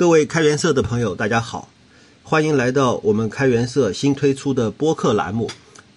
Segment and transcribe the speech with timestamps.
[0.00, 1.68] 各位开源社的朋友，大家好，
[2.22, 5.46] 欢迎来到我们开源社新推出的播客栏目《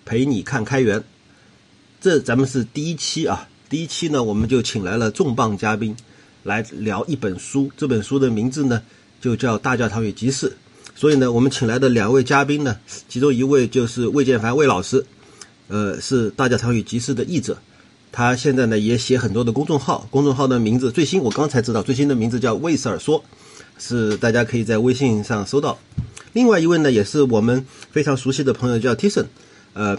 [0.04, 1.00] 陪你看开源》。
[2.02, 5.96] 这咱们是第一期啊，第一期呢，我们就请来了重磅嘉宾
[6.44, 7.72] 来聊一本书。
[7.78, 8.82] 这本书的名字呢，
[9.22, 10.50] 就叫《大教堂与集市》。
[10.94, 12.78] 所以呢，我们请来的两位嘉宾呢，
[13.08, 15.06] 其中一位就是魏建凡魏老师，
[15.70, 17.58] 呃，是《大教堂与集市》的译者。
[18.12, 23.24] 他现在呢也写很多的公众号，公众号的名字最新我刚才知道，最新的名字叫魏 Sir 说。
[23.78, 25.78] 是大家可以在微信上搜到。
[26.34, 29.26] 另外一位呢，也是我们非常熟悉的朋友，叫 Tison，
[29.74, 29.98] 呃，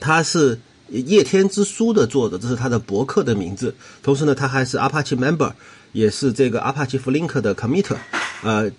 [0.00, 3.74] 他是叶天之书的作者，这是他的博客的名字。
[4.02, 5.52] 同时呢，他还是 Apache member，
[5.92, 7.96] 也是这个 Apache Flink 的 Commiter，。
[8.42, 8.70] 呃，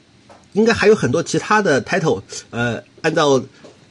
[0.53, 2.22] 应该还有很多其他的 title。
[2.52, 3.44] 呃，按照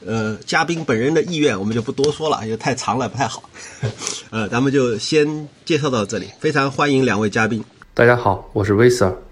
[0.07, 3.51] 呃嘉宾本人的意愿，我们就不多说了，因为太长了不太好。
[4.31, 6.29] 呃，咱们就先介绍到这里。
[6.39, 7.65] 非常欢迎两位嘉宾。
[7.95, 9.24] 大家好，我是 Visa。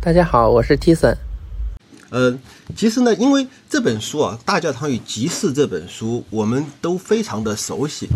[0.00, 1.16] 大家好，我是 Tison。
[2.10, 2.38] 呃，
[2.76, 8.06] 其实呢，因为这本书啊，《大教堂与集市》这本书，我们都非常的熟悉。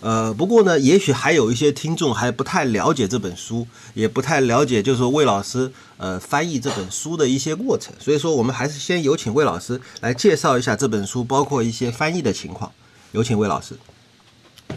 [0.00, 7.92] 呃，不过呢，也许还有一些听众还不太了解这本书，也不太了解，就是说魏老师呃翻译这本书的一些过程。
[7.98, 12.70] 所以说，我们还是先有请魏老师来介绍一下这本书，包括一些翻译的情况。
[13.10, 13.74] 有请魏老师。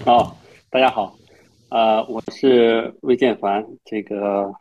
[0.03, 0.35] 好，
[0.71, 1.15] 大家好，
[1.69, 4.51] 呃，我是魏建凡，这个。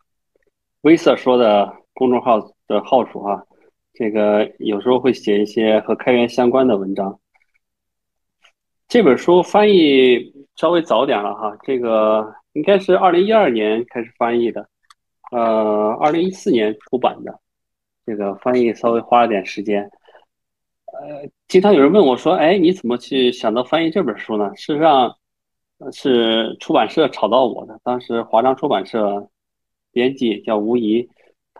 [0.82, 3.44] 威瑟说的公众号的号主哈，
[3.92, 7.18] 这个有时候会写一些和开源相关的文章。
[8.86, 14.68] 这本书翻译稍微早点了哈，这个应该是二零一二年开始翻译的，
[15.32, 17.40] 呃，二零一四年出版的。
[18.06, 19.82] 这个翻译稍微花了点时间。
[20.92, 25.16] 呃，经常有人问我说：“哎，你怎么去想到翻译这本书呢？”事实上，
[25.90, 27.80] 是出版社炒到我的。
[27.82, 29.28] 当时华章出版社。
[29.90, 31.08] 编辑叫吴怡，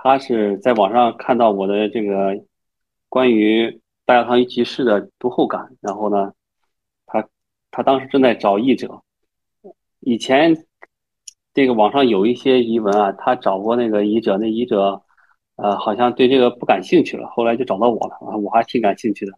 [0.00, 2.41] 他是在网上看到我的这个
[3.09, 6.32] 关于大教堂与集市的读后感，然后呢，
[7.04, 7.28] 他
[7.72, 9.03] 他当时正在找译者，
[9.98, 10.56] 以前
[11.53, 15.03] 这个网上有一些译文啊，他找过那个译者，那译者
[15.56, 19.32] 呃好像对这个不感兴趣了，后来就找到我了啊，我还挺感兴趣的，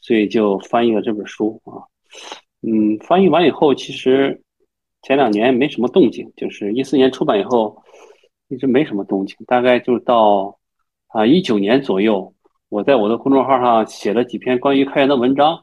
[0.00, 1.82] 所以就翻译了这本书啊，
[2.62, 4.40] 嗯，翻译完以后，其实
[5.02, 7.82] 前两年没什么动静，就是一四年出版以后。
[8.48, 10.58] 一直没什么动静，大概就到
[11.08, 12.32] 啊一九年左右，
[12.68, 15.58] 我在我的公众号上写了几篇关于开源的文章，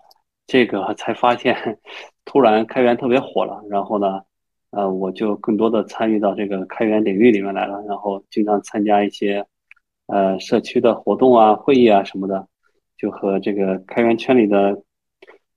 [0.48, 1.80] 这个才发现
[2.26, 3.64] 突然开源特别火了。
[3.70, 4.22] 然后呢，
[4.72, 9.46] 呃，我就更多的参与到这个开源领域里面来了，然后经常参加一些
[10.08, 12.48] 呃社区的活动啊、会议啊什么的，
[12.98, 14.84] 就和这个开源圈里的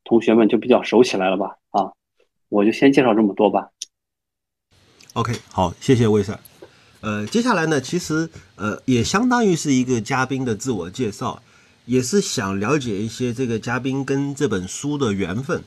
[0.05, 1.57] 同学们就比较熟起来了吧。
[1.71, 1.91] 啊，
[2.49, 3.71] 我就先介绍这么多吧。
[5.15, 6.56] OK，好，谢谢魏 Sir。
[7.01, 11.43] 呃，接下来呢，其实呃也相当于是一个嘉宾的自我介绍，
[11.85, 15.63] 也是想了解一些这个嘉宾跟这本书的缘分。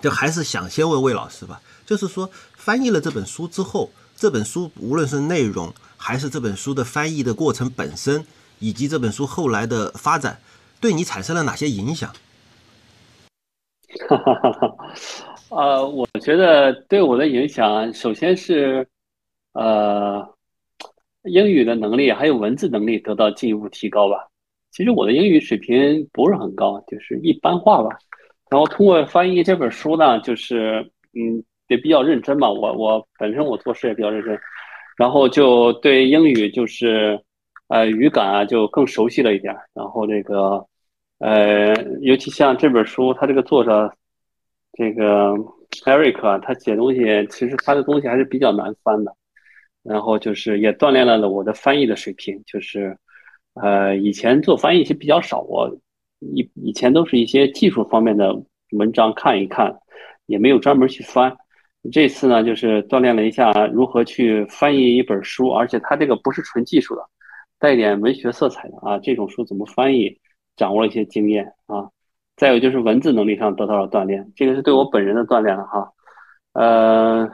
[0.00, 8.24] 就还是想先问魏老师吧，就是说翻译了这本书之后，这本书无论是内容，还是这本书的翻译的过程本身，
[8.58, 10.40] 以及这本书后来的发展，
[10.80, 12.12] 对你产生了哪些影响？
[14.08, 14.76] 哈哈哈哈
[15.50, 18.88] 呃，我觉得对我的影响，首先是
[19.52, 20.28] 呃。
[21.24, 24.26] 英语的能力还有文字能力得到进一步提高吧。
[24.70, 27.90] 其实我的英语水平不是很高，就是一般化吧。
[28.50, 32.50] 然后通过翻译这本书呢，就是嗯，也比较认真嘛。
[32.50, 34.38] 我我本身我做事也比较认真，
[34.96, 37.20] 然后就对英语就是
[37.68, 39.54] 呃语感啊就更熟悉了一点。
[39.74, 40.66] 然后这个
[41.18, 43.92] 呃，尤其像这本书，他这个作者
[44.72, 45.34] 这个
[45.84, 49.14] Eric 啊他写东西，其实他的东西还是比较难翻的。
[49.82, 52.96] 然后就是也锻炼了我的翻译的水平，就是，
[53.54, 55.68] 呃，以前做翻译其实比较少，我
[56.20, 58.32] 以以前都是一些技术方面的
[58.70, 59.76] 文章看一看，
[60.26, 61.36] 也没有专门去翻。
[61.90, 67.02] 这次呢，就是锻炼了一下如何去翻译一本书，而且它这个不是纯技术的，
[67.58, 70.16] 带一点文学色彩的啊，这种书怎么翻译，
[70.54, 71.90] 掌握了一些经验啊。
[72.36, 75.92] 再有就是文字能力上得到了锻炼，这个是对我本人的锻炼了哈，
[76.52, 77.28] 呃。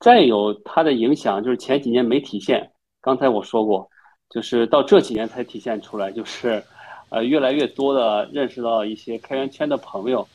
[0.00, 2.70] 再有它的影响，就是前几年没体现。
[3.00, 3.88] 刚才我说过，
[4.30, 6.62] 就是到这几年才体现出来，就是，
[7.08, 10.26] 呃，越来越多的认识到一些开源圈的朋友，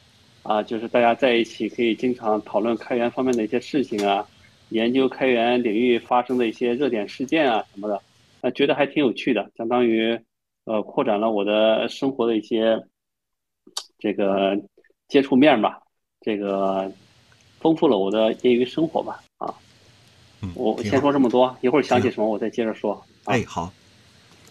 [0.44, 4.27] 啊，就是大家在一起可以经常讨论开源方面的一些事情啊，
[4.69, 8.01] 研究开源领域发生的一些热点事件啊什么的，
[8.42, 10.19] 那觉得还挺有趣的，相当于，
[10.65, 12.81] 呃，扩展了我的生活的一些
[14.00, 14.57] 这个
[15.07, 15.81] 接触面吧，
[16.21, 16.92] 这个
[17.60, 19.21] 丰富了我的业余生活吧。
[20.56, 23.02] 我先说这么多，一会儿想起什么我再接着说。
[23.24, 23.72] 哎，好，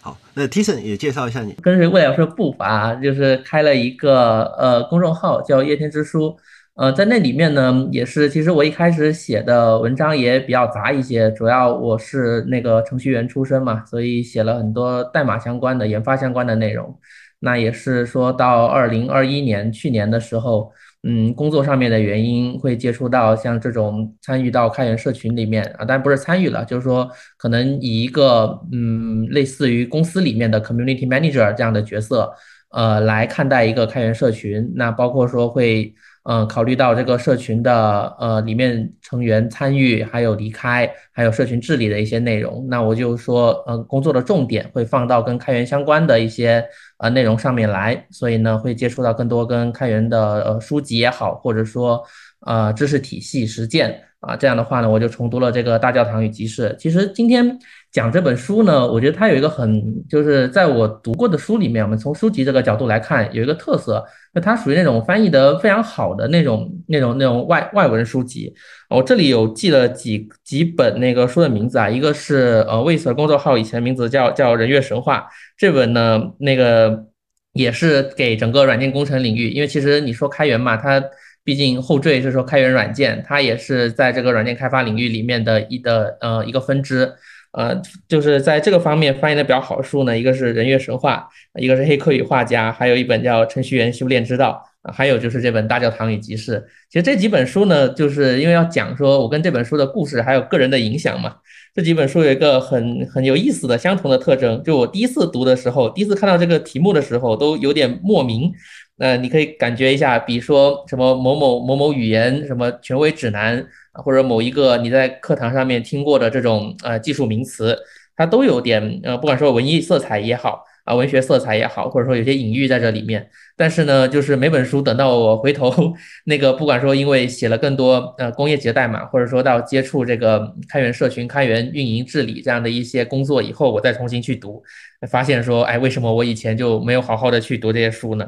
[0.01, 6.35] 好，那 Tison 也介绍一下你，跟随未来说步伐，就是开了一个呃公众号叫夜天之书，
[6.73, 16.99] 呃，在那里面呢，也是其实我一开始写的文章也比较杂一些，主要我是那个程序员出身嘛，所以写了很多代码相关的、研发相关的内容。
[17.39, 20.71] 那也是说到二零二一年去年的时候。
[21.05, 32.33] 嗯，工作上面的原因会接触到像这种参与到开源社群里面啊，但不是参与了，就是说可能以一个嗯类似于公司里面的 community manager 这样的角色，
[32.71, 34.71] 呃来看待一个开源社群。
[34.75, 42.65] 那包括说会嗯考虑到这个社群的呃里面成员参与还有离开，还有社群治理的一些内容。
[42.69, 46.63] 那我就说呃工作的重点会放到跟开源相关的一些。
[46.99, 52.01] 呃，内容上面来，所以呢，会接触到更多跟开源的呃书籍也好，或者说
[52.45, 56.69] 呃知识体系实践啊，这样的话呢，我就重读了这个《大教堂与集市》。
[56.77, 57.59] 其实今天
[57.93, 64.03] 讲这本书呢，我觉得它有一个很，就是在我读过的书里面，我们从书籍这个角度来看，有一个特色，
[64.33, 68.51] 那它属于那种翻译的非常好的那种、那种、那种外外文书籍。
[68.89, 75.27] 我这里有记了几几本那个书的名字啊，一个是呃魏 Sir 工作号以前名字叫叫人月神话。
[75.55, 77.05] 这本呢，那个
[77.53, 80.99] 也是给整个软件工程领域，因为其实你说开源嘛，它
[81.43, 87.13] 毕竟后缀是说开源软件，它也是在这个软件开发领域里面的一的呃一个分支，
[87.53, 91.27] 呃，就是在这个方面翻译的比较好的书呢，一个是人月神话，
[91.59, 94.59] 一个是黑客与画家，还有一本叫程序员修炼之道，
[94.91, 96.65] 还有就是这本大教堂与集市。
[96.89, 101.35] 其实这几本书呢，就是因为要讲说我跟这本书的故事还有个人的影响嘛。
[101.75, 108.51] 这几本书有一个很很有意思的相同的特征，就我第一次读的时候，第一次看到这个题目的时候，都有点莫名。
[108.97, 117.77] 那你可以感觉一下，比如说什么某某某某语言什么权威指南，或者某一个你在课堂上面听过的这种呃技术名词，
[118.15, 120.63] 它都有点呃，不管说文艺色彩也好。
[120.85, 123.25] 啊，文学色彩也好，或者说有些隐喻在这里面，
[123.55, 125.71] 但是呢，就是每本书等到我回头
[126.27, 134.61] 那个，不管说因为写了更多呃工业级代码，或者说到接触这个开源社群、开源运营治理这样的一些工作以后，我再重新去读，
[135.09, 138.27] 发现说，哎，为什么我以前就没有好好的去读这些书呢？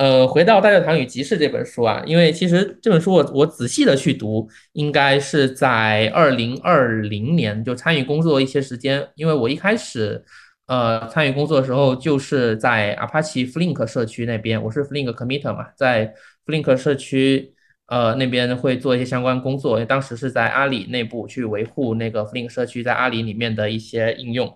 [0.00, 10.24] 呃，回到《大教堂与集市》这本书啊，因为其实这本书我我仔细的去读，应该是在二零二零年就参与工作一些时间，因为我一开始。
[10.66, 16.14] 呃，参与工作的时候就是在 Apache Flink 社区那边，我是 Flink committer 嘛，在
[16.46, 17.52] Flink 社区
[17.88, 24.54] 呃那边会做一些相关工作，因为当时是在阿里内部去维护那个 Flink 社区在阿里里面的一些应用，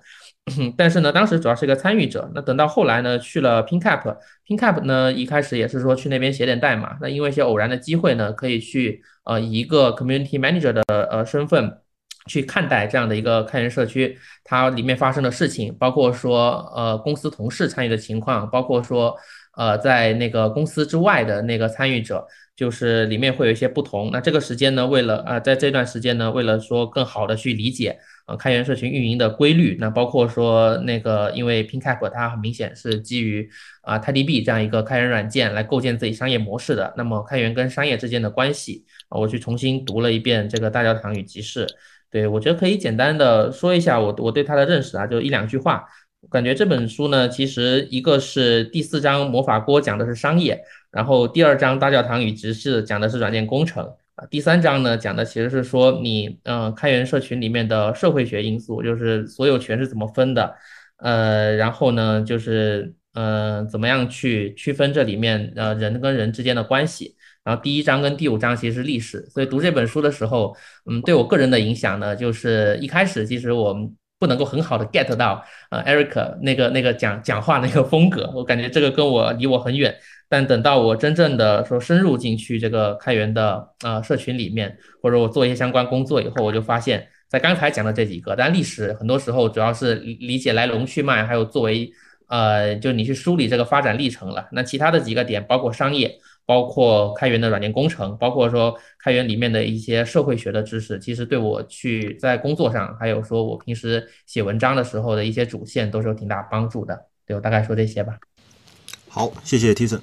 [0.76, 2.30] 但是呢，当时主要是一个参与者。
[2.34, 11.78] 那等到后来呢，去了 PinCap，PinCap 呢一开始也是说去那边写点代码，那因为一些偶然的机会呢，可以去呃以一个 Community Manager 的呃身份。
[12.26, 19.14] 去看待这样的一个开源社区，它里面发生的事情，包括说呃公司同事参与的情况，包括说
[19.58, 22.26] 呃在那个公司之外的那个参与者，
[22.56, 24.08] 就是里面会有一些不同。
[24.10, 33.48] 那这个时间呢，为了啊在这段时间呢，为了说更好的去理解呃开源社群运营的规律，那包括说那个因为 PinCap 它很明显是基于
[33.82, 41.66] 啊 TiDB 这样一个开源软件来构建自己商业模式的，那么开源跟商业之间的关系啊，我去重新读了一遍这个大教堂与集市。
[42.10, 45.84] 对，我觉得可以简单的说一下我我对他的认识啊，就一两句话。
[46.30, 50.58] 感觉这本书呢，其实一个是第四章魔法锅讲的是商业，
[50.90, 60.54] 然后第二章大教堂与执事讲的是软件工程啊，第三章呢讲的其实是说你嗯开源社群里面的社会学因素，就是所有权是怎么分的，
[60.98, 67.16] 呃，然后呢就是呃怎么样去区分这里面呃人跟人之间的关系。
[67.42, 70.56] 然后第一章跟第五章其实是历史，所以读这本书的时候，
[70.88, 79.92] 嗯，对我个人的影响呢，就是一开始其实我们不能够很好的 get 到呃 Eric 那个那个讲讲话那个风格，我感觉这个跟我离我很远。
[80.34, 91.88] 但等到我真正的说深入进去这个开源的呃社群里面，或者我做一些相关工作以后，我就发现，在刚才讲的这几个，但历史很多时候主要是理解来龙去脉，还有作为
[92.26, 94.48] 呃，就你去梳理这个发展历程了。
[94.50, 96.18] 那其他的几个点，包括商业。
[96.46, 107.06] 包括开源的软件工程，包括说开源里面的一些社会学的知识，其实对我去在工作上，还有说我平时写文章的时候的一些主线，都是有挺大帮助的。
[107.24, 108.18] 对我大概说这些吧。
[109.08, 109.98] 好，谢谢 T 森。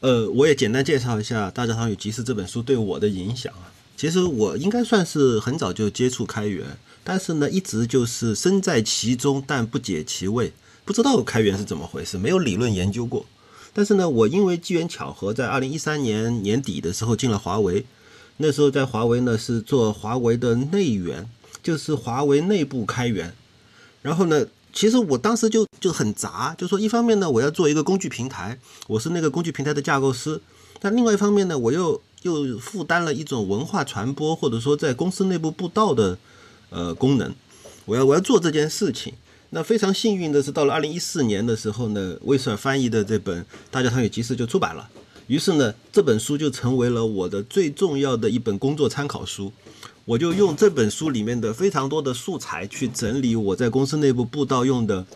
[0.00, 3.70] 呃，我也简单介绍一下《大教堂与集市》这本书对我的影响啊。
[3.98, 6.66] 其实我应该算是很早就接触开源，
[7.04, 10.54] 但是呢，一直就是身在其中，但不解其味，
[10.86, 13.26] 不知道开源是怎么回事，没有理论研究过。
[13.74, 17.84] 但是呢，我因为机缘巧合，在二零一三年年底的时候进了华为。
[18.38, 21.28] 那时候在华为呢是做华为的内源，
[21.62, 23.34] 就是华为内部开源。
[24.00, 30.40] 然后呢，其实我当时就就很杂，就说一方面呢，我要做一个工具平台，我是那个工具平台的架构师，
[30.80, 36.16] 但另外一方面呢，我又又负担了一种文化传播或者说在公司内部布道的
[36.70, 37.34] 呃功能，
[37.84, 39.12] 我要我要做这件事情。
[39.52, 44.88] 那非常幸运的是，到了二零一四年的时候呢，威瑟尔翻译的这本《大教堂与集市》就出版了。
[45.26, 49.52] 于是呢，这本书就成为了我的最重要的一本工作参考书。
[50.10, 55.06] 我就用这本书里面的非常多的素材去整理我在公司内部布道用的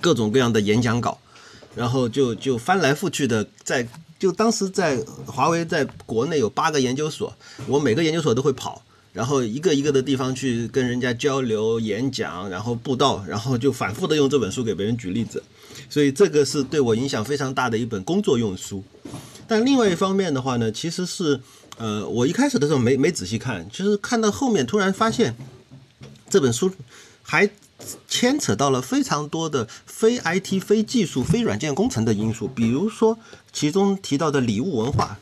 [0.00, 1.18] 各种各样的演讲稿，
[1.76, 3.86] 然后就就翻来覆去的在
[4.18, 4.96] 就当时在
[5.26, 7.36] 华为在国内有八个研究所，
[7.66, 8.82] 我每个研究所都会跑。
[9.12, 15.42] 然后一个一个的地方去跟人家交流、演讲，然后布道，然后就反复的用这本书给别人举例子，
[15.90, 18.82] 所以这个是对我影响非常大的一本工作用书。
[19.46, 21.40] 但另外一方面的话呢，其实是，
[21.78, 25.34] 呃，我一开始的时候没没仔细看，其实看到后面突然发现，
[26.28, 26.70] 这本书
[27.22, 27.48] 还
[28.08, 33.16] 牵扯到了非常多的非 IT、非技术、非软件工程的因素，比如说
[33.52, 35.18] 其中提到的礼物文化。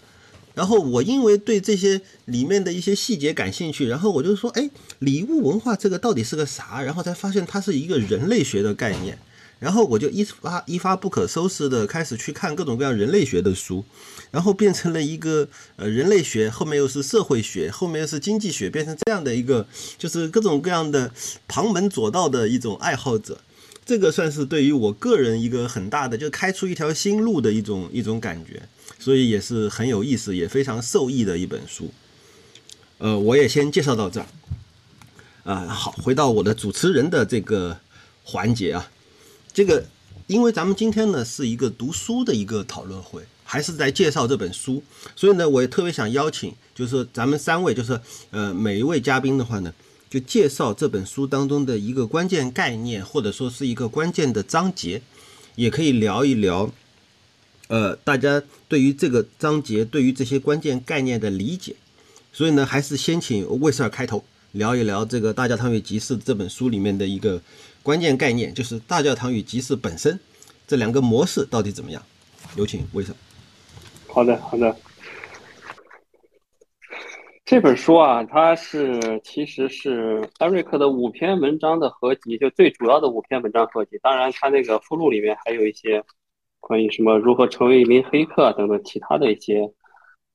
[0.54, 4.70] 然后我因为对这些里面的一些细节感兴趣，然后我就说，哎，
[5.00, 6.80] 礼物文化这个到底是个啥？
[6.80, 9.18] 然后才发现它是一个人类学的概念。
[9.58, 13.84] 然后我就一发一发不可收拾的开始去看各种各样人类学的书，
[14.30, 21.10] 然后变成了一个呃人类学，后面又是社会学，后面又是经济学，变成这样的一个就是各种各样的
[21.48, 23.40] 旁门左道的一种爱好者。
[23.84, 28.62] 这个算是对于我个人一个很大的，就开出一条新路的一种一种感觉。
[28.98, 31.92] 所以也是很有意思，也非常受益的一本书。
[32.98, 34.26] 呃，我也先介绍到这儿。
[35.44, 37.78] 啊，好，回到我的主持人的这个
[38.24, 38.90] 环节啊。
[39.56, 39.82] 这个，
[40.26, 44.82] 因为咱们今天呢是一个读书的一个讨论会，还是在介绍这本书，
[45.16, 47.98] 所以呢，我也特别想邀请，就是咱们三位，就是
[48.32, 49.72] 呃每一位嘉宾的话呢，
[50.10, 55.00] 就介绍这本书当中的一个关键概念，或者说是一个关键的章节，
[55.54, 56.70] 也可以聊一聊。
[57.68, 61.74] 呃，大家对于这个章节，对于这些关键概念的理解，
[62.30, 64.22] 所以呢，还是先请魏尔开头
[64.52, 67.40] 聊一聊这个《大教堂与集市》这本书里面的一个
[67.86, 70.18] 关键概念，就是大教堂与集市本身
[70.66, 72.02] 这两个模式到底怎么样？
[72.56, 73.10] 有请魏尔。
[74.08, 74.74] 好的，好的。
[77.44, 83.96] 这本书啊，它是其实是艾瑞克的五篇文章的合集，就最主要的五篇文章合集。
[84.02, 86.02] 当然，它那个附录里面还有一些。
[86.58, 89.70] 关于什么如何成为一名黑客等等其他的一些，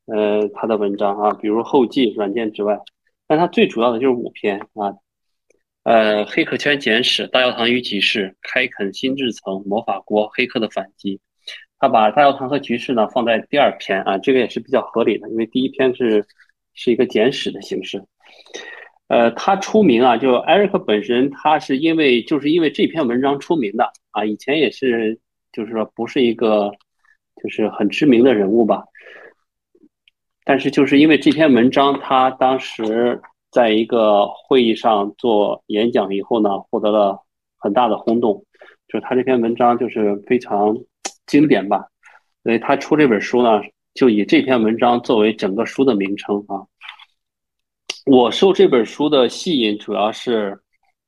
[0.06, 2.80] 呃，他的文章啊，比如后记软件之外，
[3.28, 4.96] 但他最主要的就是五篇啊，
[5.84, 11.20] 呃，黑客圈简史、大教堂与集市、开垦新智层、魔法国、黑客的反击。
[11.80, 16.26] 他把大教堂和局势呢放在第二篇啊，这个也是比较合理的，因为第一篇是
[16.74, 18.04] 是一个简史的形式。
[19.08, 25.20] 呃，他出名啊，就艾瑞克本身，他是因为就是因为这篇文章出名的啊，以前也是。
[25.54, 26.72] 就是说，不是一个
[27.44, 28.86] 就是很知名的人物吧，
[30.46, 33.22] 但是就是因为这篇文章，他当时
[33.52, 37.22] 在一个会议上做演讲以后呢，获得了
[37.58, 38.46] 很大的轰动。
[38.88, 40.76] 就是他这篇文章就是非常
[41.28, 41.86] 经典吧，
[42.44, 43.62] 所以他出这本书呢，
[43.94, 46.66] 就以这篇文章作为整个书的名称啊。
[48.06, 50.60] 我受这本书的吸引，主要是，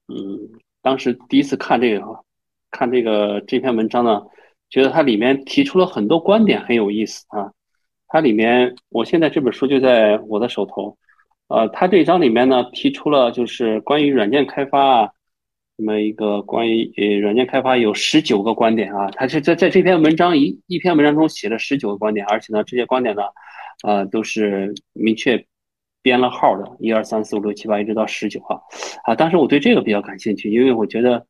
[0.07, 0.37] 嗯，
[0.81, 2.05] 当时第一次看这个。
[2.75, 4.23] 看这个这篇文章呢，
[4.67, 7.51] 觉得它里面提出了很多观点，很有意思啊。
[8.07, 10.97] 它里面，我现在这本书就在我的手头，
[11.53, 15.11] 呃，他这一章里面呢，提出了就是关于软件开发啊，
[15.77, 19.11] 那么一个关于呃软件开发有十九个观点啊。
[19.11, 23.21] 他是在在这篇文章一一篇文章中写了十九个观点，而且呢，这些观点呢，
[23.83, 25.45] 呃，都是明确
[26.01, 28.63] 编了号的，一二三四五六七八，一直到十九号
[29.03, 29.13] 啊。
[29.13, 31.25] 当时我对这个比较感兴趣，因为我觉得。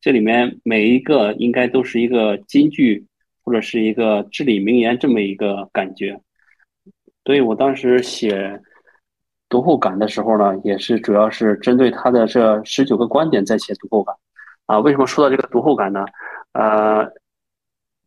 [0.00, 3.04] 这里面每一个应该都是一个金句，
[3.42, 6.20] 或者是一个至理名言这么一个感觉，
[7.24, 8.60] 所以我当时写
[9.48, 14.14] 读后感的时候呢，也是主要是针对他的这十九个观点在写读后感。
[14.66, 16.04] 啊，为什么说到这个读后感呢？
[16.52, 17.10] 呃，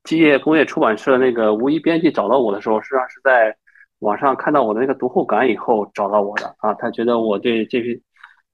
[0.03, 3.55] 基业工业出版社那个吴一编辑找到我的时候，实际上是在
[3.99, 6.55] 网上看到我的那个读后感以后找到我的。
[6.59, 7.99] 啊，他觉得我对这篇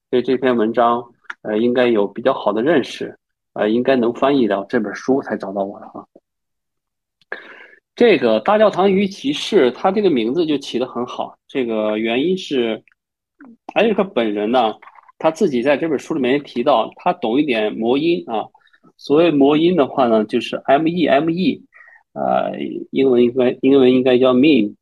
[0.09, 1.03] 对这篇文章
[1.41, 3.17] 呃应该有比较好的认识。
[3.53, 6.05] 呃，应该能翻译到这本书才找到我的啊。
[7.97, 11.35] 这个大教堂与骑士，他这个名字就起得很好。
[11.47, 12.83] 这个原因是
[13.73, 14.71] 艾瑞克本人呢，
[15.17, 18.45] 他自己在这本书里面提到，他懂一点魔音啊。
[18.97, 21.63] 所谓魔音的话呢，就是 M E M E，
[22.13, 22.51] 呃，
[22.91, 24.75] 英文应该英文应该叫 mean。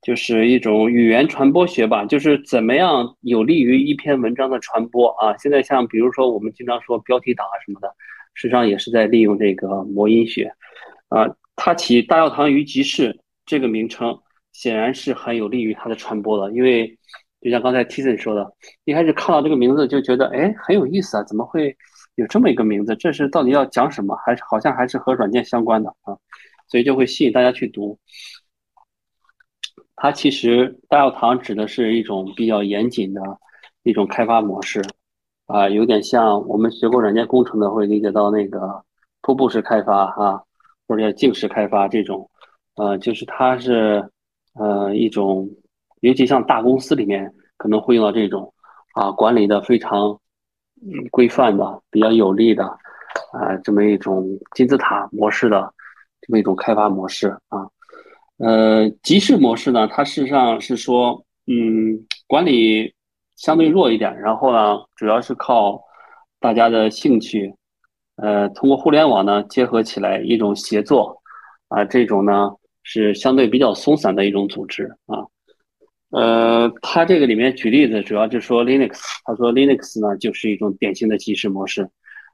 [0.00, 5.36] 就是一种语言传播学吧，就是怎么样有利于一篇文章的传播啊。
[5.38, 7.92] 现在像比如说我们经常说标题党啊什么的，
[8.34, 10.52] 实际上也是在利用这个魔音学。
[11.08, 11.26] 啊，
[11.62, 14.18] 它起大药堂鱼集市这个名称，
[14.50, 16.50] 显然是很有利于它的传播的。
[16.54, 16.88] 因为
[17.42, 18.50] 就像刚才 Tison 说的，
[18.84, 21.76] 一开始看到这个名字就觉得，哎，很有意思啊，怎么会
[22.14, 22.96] 有这么一个名字？
[22.96, 24.16] 这是到底要讲什么？
[24.24, 26.16] 还是好像还是和软件相关的啊？
[26.66, 27.98] 所以就会吸引大家去读。
[29.96, 33.20] 它其实大药堂指的是一种比较严谨的
[33.82, 34.80] 一种开发模式，
[35.44, 38.82] 啊，有点像我们学过软件工程的会理解到那个
[39.20, 40.46] 瀑布式开发哈。
[40.90, 42.28] 或者叫静式开发这种，
[42.74, 44.04] 呃，就是它是，
[44.54, 45.48] 呃，一种，
[46.00, 48.52] 尤其像大公司里面可能会用到这种，
[48.94, 50.18] 啊，管理的非常
[51.12, 52.64] 规范的、比较有力的，
[53.30, 55.72] 啊，这么一种金字塔模式的
[56.22, 57.70] 这么一种开发模式啊，
[58.38, 62.92] 呃，集市模式呢，它事实上是说，嗯，管理
[63.36, 65.80] 相对弱一点，然后呢，主要是靠
[66.40, 67.54] 大家的兴趣。
[68.22, 71.22] 呃，通过互联网呢结合起来一种协作，
[71.68, 72.50] 啊，这种呢
[72.82, 75.24] 是相对比较松散的一种组织啊。
[76.10, 81.88] 呃，他这个里面举例子，主要就说 Linux，他说 Linux 呢就是一种典型的集市模式，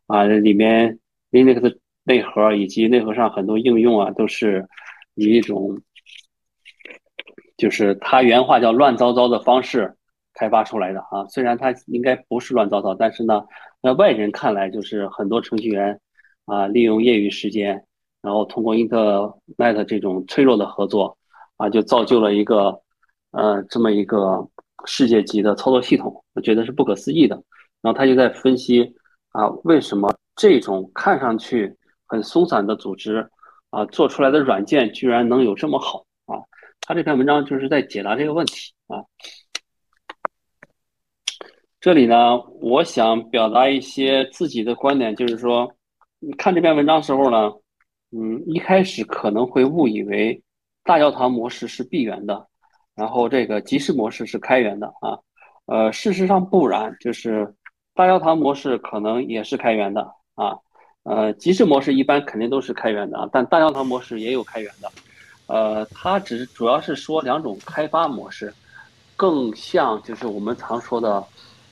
[0.09, 0.99] 啊，里面
[1.31, 4.66] Linux 内核以及内核上很多应用啊，都是
[5.14, 5.78] 以一种，
[7.57, 9.95] 就是他原话叫乱糟糟的方式
[10.35, 11.25] 开发出来的啊。
[11.28, 13.45] 虽然它应该不是乱糟糟，但是呢。
[13.87, 16.00] 在外人看来，就是很多程序员
[16.47, 17.87] 啊，利用业余时间，
[18.21, 21.16] 然后通过 Internet 这种脆弱的合作
[21.57, 22.81] 啊，就造就了一个
[23.31, 24.45] 呃这么一个
[24.87, 27.40] 世界级的操作系统，我觉得是不可思议的。
[27.81, 28.93] 然后他就在分析
[29.28, 31.73] 啊，为什么这种看上去
[32.09, 33.31] 很松散的组织
[33.71, 36.43] 啊，做出来的软件居然能有这么好啊？
[36.81, 39.05] 他这篇文章就是在解答这个问题啊。
[41.87, 45.73] 这里呢，我想表达一些自己的观点，就是说，
[46.19, 47.49] 你看这篇文章时候呢，
[48.10, 50.43] 嗯，一开始可能会误以为
[50.82, 52.45] 大教堂模式是闭源的，
[52.97, 55.17] 然后这个集市模式是开源的啊，
[55.67, 57.54] 呃，事实上不然，就是
[57.95, 60.58] 大教堂模式可能也是开源的啊，
[61.04, 64.91] 呃，集市模式一般肯定都是开源的啊，但大教堂模式也有开源的，
[65.47, 68.52] 呃，它只是主要是说两种开发模式，
[69.15, 71.25] 更像就是我们常说的。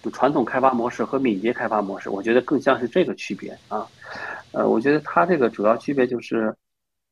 [0.05, 3.89] 就传统开发模式和敏捷开发模式，我觉得更像是这个区别啊。
[4.53, 6.55] 呃，我觉得它这个主要区别就是，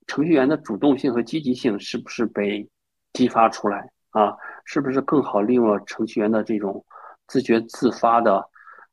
[0.07, 2.69] 程序员的主动性和积极性是不是被
[3.15, 4.37] 激发出来啊？
[4.67, 6.85] 是不是更好利用了程序员的这种
[7.29, 8.47] 自觉自发的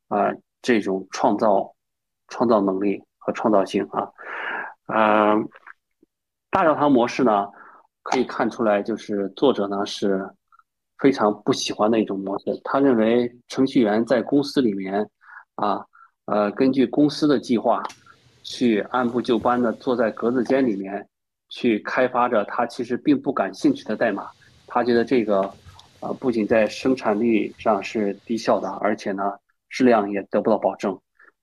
[0.08, 0.32] 啊
[0.62, 1.70] 这种创造
[2.30, 4.08] 创造能力和创造性啊？
[4.88, 5.50] 嗯，
[6.50, 7.50] 大教堂模式呢，
[8.02, 10.26] 可以看出来就是作者呢是。
[11.00, 12.60] 非常不喜欢的一种模式。
[12.64, 15.10] 他认为程序员在公司里面，
[15.56, 15.86] 啊，
[16.26, 17.82] 呃，根据公司的计划，
[18.44, 21.08] 去按部就班的坐在格子间里面，
[21.50, 24.28] 去开发着他其实并不感兴趣的代码。
[24.68, 25.42] 他觉得这个，
[26.02, 29.34] 啊，不仅在生产力上是低效的，而且呢，
[29.70, 30.94] 质量也得不到保证，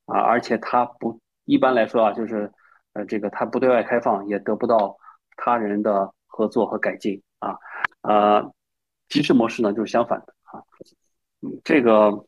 [0.04, 2.52] 啊，而且他不一般来说啊，就是，
[2.92, 4.96] 呃，这个他不对外开放，也得不到
[5.36, 7.56] 他人的合作和改进，啊，
[8.02, 8.52] 呃。
[9.08, 10.62] 集市模式呢，就是相反的啊。
[11.62, 12.26] 这个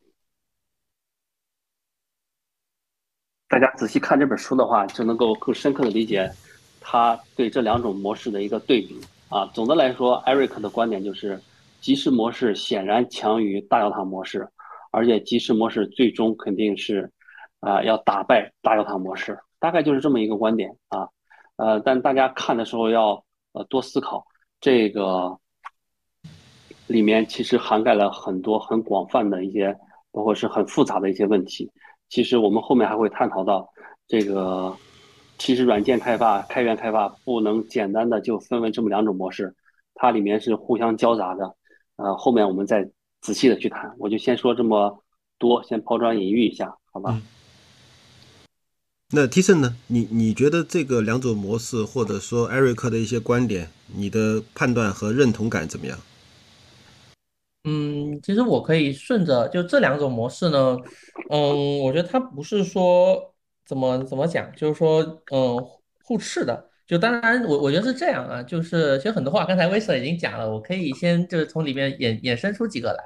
[3.48, 6.30] 大家仔细看这本书的话，就能够更深刻的理解
[6.80, 9.46] 他对这两种模式的一个对比啊。
[9.46, 11.40] 总的来说，Eric 的观点就是，
[11.80, 14.48] 集市模式显然强于大教堂模式，
[14.92, 17.10] 而且集市模式最终肯定是
[17.60, 21.08] 啊要打败大教堂模式，大概就是这么一个观点啊。
[21.56, 24.24] 呃，但大家看的时候要呃多思考
[24.60, 25.36] 这个。
[26.88, 29.76] 里面其实涵盖了很多很广泛的一些，
[30.10, 31.70] 包括是很复杂的一些问题。
[32.08, 33.68] 其实我们后面还会探讨到
[34.06, 34.74] 这个，
[35.38, 39.54] 其实软件开发、开源开发不能简单的就分为这么两种模式，
[39.94, 41.54] 它里面是互相交杂的。
[41.96, 42.88] 呃，后面我们再
[43.20, 43.94] 仔细的去谈。
[43.98, 45.04] 我就先说这么
[45.38, 47.20] 多，先抛砖引玉一下，好吧？
[49.10, 49.76] 那 Tison 呢？
[49.88, 55.98] 你你觉得这个两种模式，或者说艾瑞克的一些观点，你的判断和认同感怎么样？
[57.64, 60.76] 嗯，其实我可以顺着就这两种模式呢，
[61.30, 63.34] 嗯，我觉得它不是说
[63.66, 65.56] 怎么怎么讲，就是说嗯
[66.02, 66.68] 互斥的。
[66.86, 73.04] 就当然我我觉得是这样啊，就是其实很多话刚才威瑟已经讲了，我可以先就是从里面衍衍生出几个来。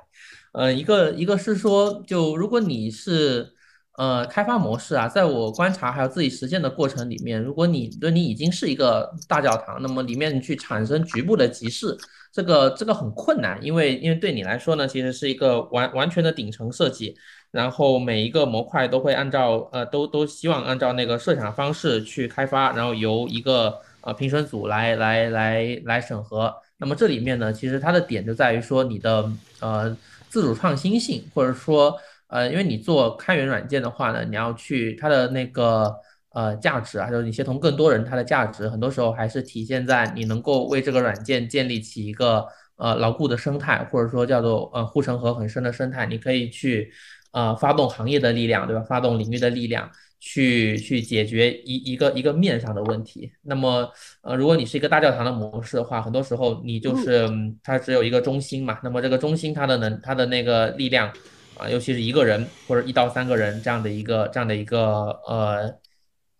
[0.52, 3.52] 嗯，一个一个是说，就如果你是
[3.98, 11.96] 呃，开发模式啊，在我观察还有自己实践的过程里面，如果你对你已经是一个大教堂，那么里面你去产生局部的集市，
[12.32, 17.14] 这个这个很困难，因为因为对你来说呢，其实是一个完完全的顶层设计，
[17.50, 26.52] 然后每一个模块都会按照呃都都希望按照那个设想方式去开发，然后由一个呃评审组来来来来审核。
[26.78, 29.96] 那么这里面呢，其实它的点就在于说你的呃
[30.28, 31.96] 自主创新性，或者说。
[32.28, 35.94] 呃，因为你做开源软件的话呢，你要去它的那个
[36.34, 46.06] 呃价值啊，就是你协同更多人，它的价值很多时候还是体现在你能够为这个软件建立起一个呃牢固的生态，或者说叫做呃护城河很深的生态。
[46.06, 46.92] 你可以去
[47.32, 48.82] 呃发动行业的力量，对吧？
[48.82, 49.90] 发动领域的力量，
[50.20, 53.30] 去去解决一一个一个面上的问题。
[53.42, 53.90] 那么
[54.22, 57.28] 呃，如果你是一个大教堂的模式的话，很多时候你就是
[57.62, 61.12] 它只有一个中心嘛，那么这个中心它的能它的那个力量。
[61.58, 65.70] 啊，尤其是一个人或者一到三个人这样的一个这样的一个呃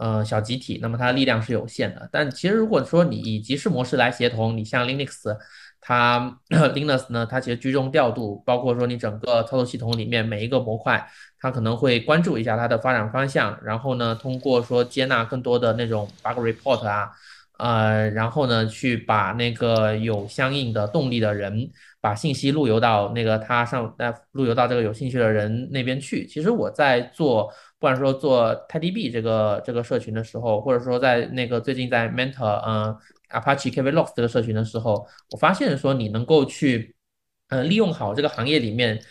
[0.02, 2.08] 呃小集体，那么它的力量是有限的。
[2.10, 5.36] 但其实如果说你以集市模式来协同，你像 Linux，
[5.80, 11.06] 它 Linux 呢，它其实居中调度，包括说你整个操作系统里面每一个模块，
[11.38, 17.08] 它可能会关注一下它的发展方向，然后呢，通过说接纳更多的那种 bug report 啊，
[17.58, 21.70] 呃，然后呢，去把那个有相应的动力的人。
[22.02, 26.26] 把信息路由到那个他上，那路由到这个有兴趣的人那边去。
[26.26, 27.48] 其实我在做，
[27.82, 32.96] 不管说做 TiDB 这个这个社群的时候，或者说在那个最近在 Mentor，嗯
[33.30, 36.94] ，Apache KV Logs 这个社群的时候，我发现说你能够去，
[37.48, 39.02] 呃，利用好这个行业里面，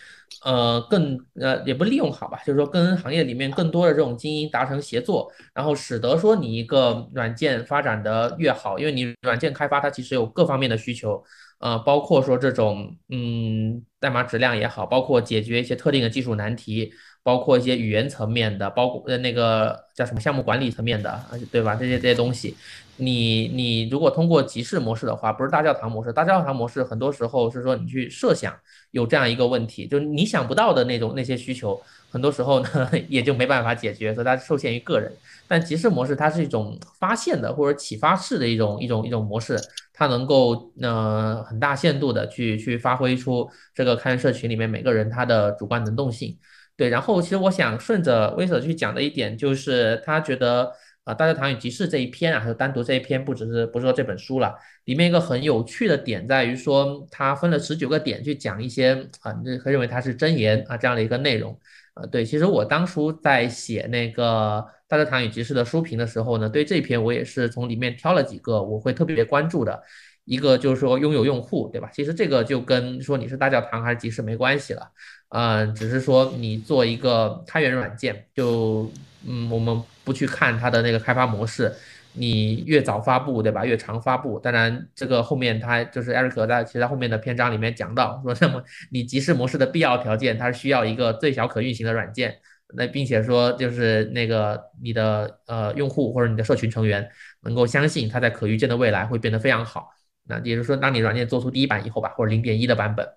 [0.42, 11.22] 呃，更呃也不利用好吧，就是说跟行业里面更多的这种精英达成协作，然后使得说你一个软件发展的越好，因为你软件开发它其实有各方面的需求。
[11.58, 21.74] 呃，包括说这种，嗯，代码质量也好，包括解决一些特定的技术难题，包括一些语言层面的，包括呃那个叫什么项目管理层面的，对吧？
[21.74, 22.56] 这些这些东西，
[22.96, 28.54] 你你如果通过集市模式的话，不是大教堂模式，大教堂模式很多时候是说你去设想
[28.90, 31.80] 有这样一个问题，就是你想不到的那种那些需求，
[32.10, 35.12] 很多时候呢 也就没办法解决，所以它受限于个人。
[35.46, 39.56] 但集市模式它是一种发现的或者启发式的一种一种一种模式。
[39.94, 46.36] 它能够呃很大限度的去去发挥出这个开源社群里面每个人他的主观能动性，
[46.76, 46.88] 对。
[46.88, 50.72] 然后其实我想顺着威瑟去讲的一点就是，他觉得
[51.04, 54.54] 啊大教堂与集市这一篇啊，还有单独这一篇不只是不是说这本书了，
[54.84, 59.32] 里面一个很有趣的点在于说，他分了十九个点去讲一些啊，
[59.62, 61.58] 可认为它是真言啊这样的一个内容。
[61.94, 69.78] 呃，对，其实我当初在写那个大教堂与集市的书评的时候呢，对这篇我也是从里面挑了几个我会特别关注的，
[70.24, 71.90] 一个就是说拥有用户，对吧？
[71.92, 74.90] 其实这个就跟说你是大教堂还是集市没关系了，
[75.32, 78.90] 嗯，只是说你做一个开源软件，就
[79.26, 81.72] 嗯，我们不去看它的那个开发模式。
[82.14, 83.64] 你越早发布，对吧？
[83.64, 84.38] 越长发布。
[84.38, 92.36] 当然，这个后面它就是 Eric 在其实后面的篇章里面讲到说，那么你即时模式的必要条件，它是需要一个最小可运行的软件。
[92.74, 97.08] 那并且说，就是那个你的呃用户或者你的社群成员
[97.44, 99.88] 能够相信它在可预见的未来会变得非常好。
[100.24, 103.08] 那也就是说，当你软件做出第一版以后吧，或者零点一的版本，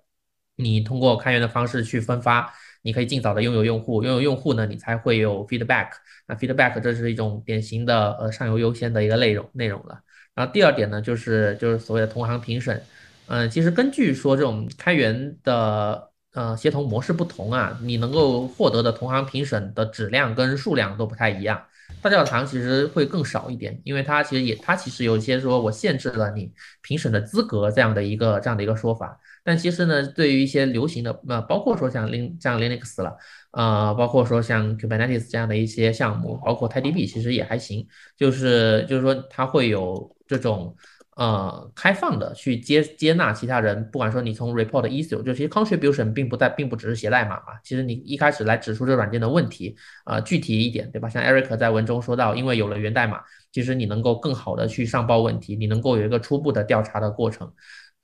[0.55, 2.53] 你通过开源的方式去分发。
[2.81, 5.87] 你可以尽早的拥有用户，拥有用户呢，你才会有 feedback。
[6.27, 9.99] 那 feedback 这是一种典型的呃上游优先的一个内容内容了。
[10.35, 12.79] 然后第二点呢，就是就是所谓的同行评审。
[13.25, 21.65] 嗯，其实根据说这种开源的呃协同模式不同啊，你能够获得的同行评审的质量跟数量都不太一样。
[22.03, 29.19] 大教堂其实会更少一点，因为它其实也它其实有一些说我限制了你评审的资格这样的一个这样的一个说法。
[29.45, 33.15] 但其实呢，对于一些流行的，呃，包括说像 Lin 像 Linux 了，
[33.51, 37.87] 呃，包括说像 Kubernetes 这样的一些项目，包括 TiDB，其实也还行。
[38.17, 40.75] 就是就是说，它会有这种
[41.15, 47.59] 呃开放的去接接纳其他人，不管说你从 report issue，就其实 contribution 并不在，并不只是写代码嘛。
[47.63, 51.07] 其实你一开始来指出这软件的问题，呃，具体一点，对吧？
[51.07, 57.53] 像 Eric 在文中说到，因为有了源代码，其实你能够更好的去上报问题，你能够有一个初步的调查的过程。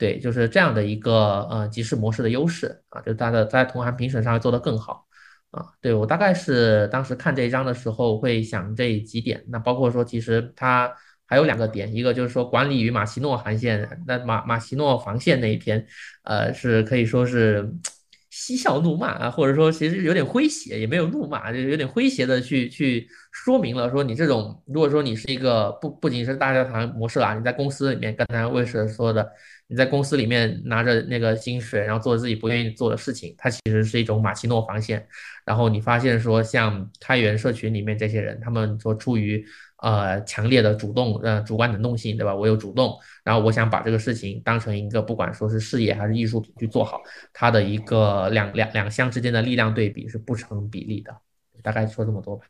[0.02, 5.06] 对，就是这样的一个呃集市模式的优势啊，就它的在同行评审上做得更好
[5.52, 5.64] 啊。
[5.80, 10.92] 对我大概是当时看这一章的时候会想这几点，那包括说其实它
[11.28, 15.86] 还有两个点，一个就是说管理与马奇诺航线，那马马奇诺防线那一篇，
[16.24, 17.72] 呃是可以说是
[18.32, 29.30] 嬉笑怒骂啊，或者说其实有点诙谐，也没有怒骂，就是有点诙谐的去去说明了说你这种，如果说你是一个不不仅是大教堂模式啊，你在公司里面，刚才魏师说的，
[29.68, 35.06] 你在公司里面拿着那个薪水，然后做自己不愿意做的事情，它其实是一种马奇诺防线。
[35.46, 39.46] 然后你发现说，像开源社群里面这些人，他们说出于
[39.82, 42.34] 呃强烈的主动呃主观能动性，对吧？
[42.34, 42.98] 我有主动。
[43.24, 47.02] 然后我想把这个事情当成一个，不管说是事业还是艺术品去做好，
[47.34, 51.16] 它的一个两两两项之间的力量对比是不成比例的。
[51.62, 52.46] 大概说这么多吧。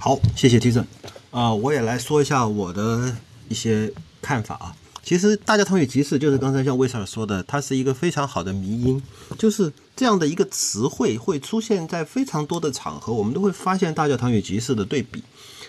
[0.00, 0.84] 好，谢谢提正。
[1.30, 3.16] 啊，我也来说一下我的
[3.48, 4.76] 一些看法啊。
[5.02, 9.02] 其实大教堂与集市就是刚才像威塞尔说的，它是一个非常好的迷因，
[9.38, 15.22] 就是这样的一个词汇会出现在非常多的场合，我们都会发现大教堂与集市的对比。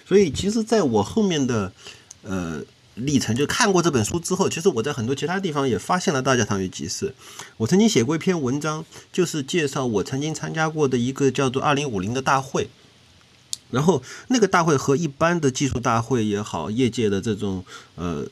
[0.05, 1.71] 所以其实在我后面的。
[2.25, 2.61] 呃，
[2.95, 7.13] 历程就看过这本书之后，其实我在很多其他地方也发现了大教堂与集市。
[7.57, 12.69] 我曾经写过一篇文章，就是介绍我曾经参加过的一个叫做“二零五零”的大会。
[13.71, 17.65] 然后那个大会和一般的技术大会也好，业界的这种
[17.95, 18.25] 呃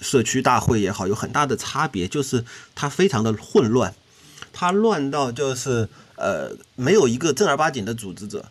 [0.00, 3.94] 社区大会也好，有很大的差别，就是它非常的混乱，
[4.52, 8.46] 它乱到就是呃没有一个正儿八经的组织者，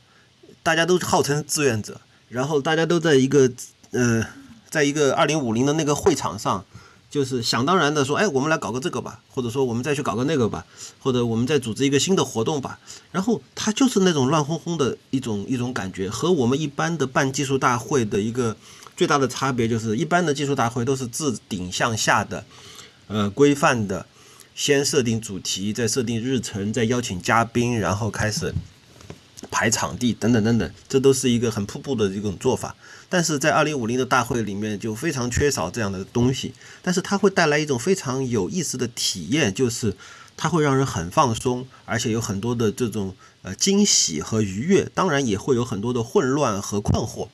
[0.63, 3.51] 大家都号称志愿者，然后大家都在一个
[3.91, 4.25] 呃。
[4.69, 6.65] 在一个二零五零的那个会场上，
[7.09, 10.65] 就是想当然的说，哎，我们来搞个这个吧，或者说我们再去搞个那个吧，
[10.99, 12.77] 或者我们再组织一个新的活动吧。
[13.13, 18.57] 然后它就是那种乱哄哄的一种一种感觉，和我们一般的办技术大会的一个
[18.97, 22.43] 最大的差别就是，一般的技术大会都是自顶向下的，
[23.05, 24.07] 呃，规范的，
[24.55, 28.51] 先设定主题，再设定日程，再邀请嘉宾，然后开始
[29.51, 32.75] 排场地等等等等，这都是一个很瀑布的一种做法。
[33.07, 39.95] 但是在二零五零的大会里面就非常缺少这样的东西，但是它会带来一种非常有意思的体验，就是
[40.35, 47.27] 它会让人很放松，而且有很多的这种呃惊喜和愉悦，当然也会有很多的混乱和困惑。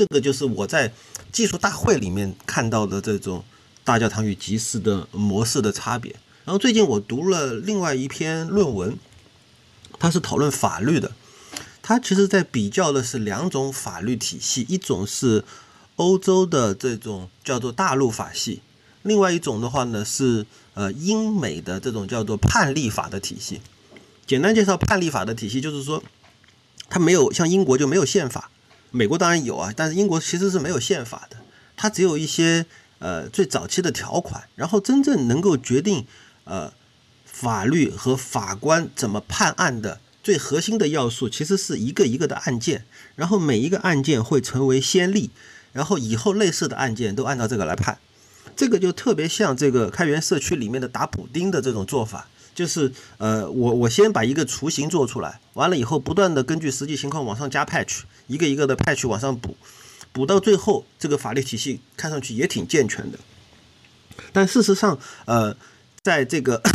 [0.00, 0.90] 这个就是我在
[1.30, 3.44] 技术大会里面看到的这种
[3.84, 6.10] 大教堂与集市的模式的差别。
[6.46, 8.96] 然后最近我读了另外一篇论文，
[9.98, 11.12] 它是讨论法律的。
[11.82, 15.44] 它其实在比较的是两种法律体系，一种是
[15.96, 18.62] 欧洲的这种叫做大陆法系，
[19.02, 23.60] 另外一种的话呢是呃英美的这种叫做判例法的体系。
[24.26, 26.02] 简单介绍判例法的体系，就是说
[26.88, 28.50] 它没有像英国就没有宪法，
[28.90, 31.36] 美国当然有啊，但是英国其实是没有宪法的，
[31.76, 32.66] 它只有一些
[32.98, 36.06] 呃最早期的条款，然后真正能够决定
[36.44, 36.72] 呃
[37.24, 40.00] 法律和法官怎么判案的。
[40.22, 42.84] 最核心的要素其实是一个一个的案件，
[43.16, 45.30] 然后每一个案件会成为先例，
[45.72, 47.98] 然后以后类似的案件都按照这个来判。
[48.54, 58.00] 这个就特别像这个开源社区里面的打补丁的这种做法，就是呃，我我先把一个雏形做出来，完了以后不断的根据实际情况往上加 patch，
[58.30, 59.56] 一个一个的派去往上补，
[60.12, 63.18] 补到最后这个法律体系看上去也挺健全的。
[64.32, 65.56] 但事实上，呃，
[66.02, 66.62] 在这个。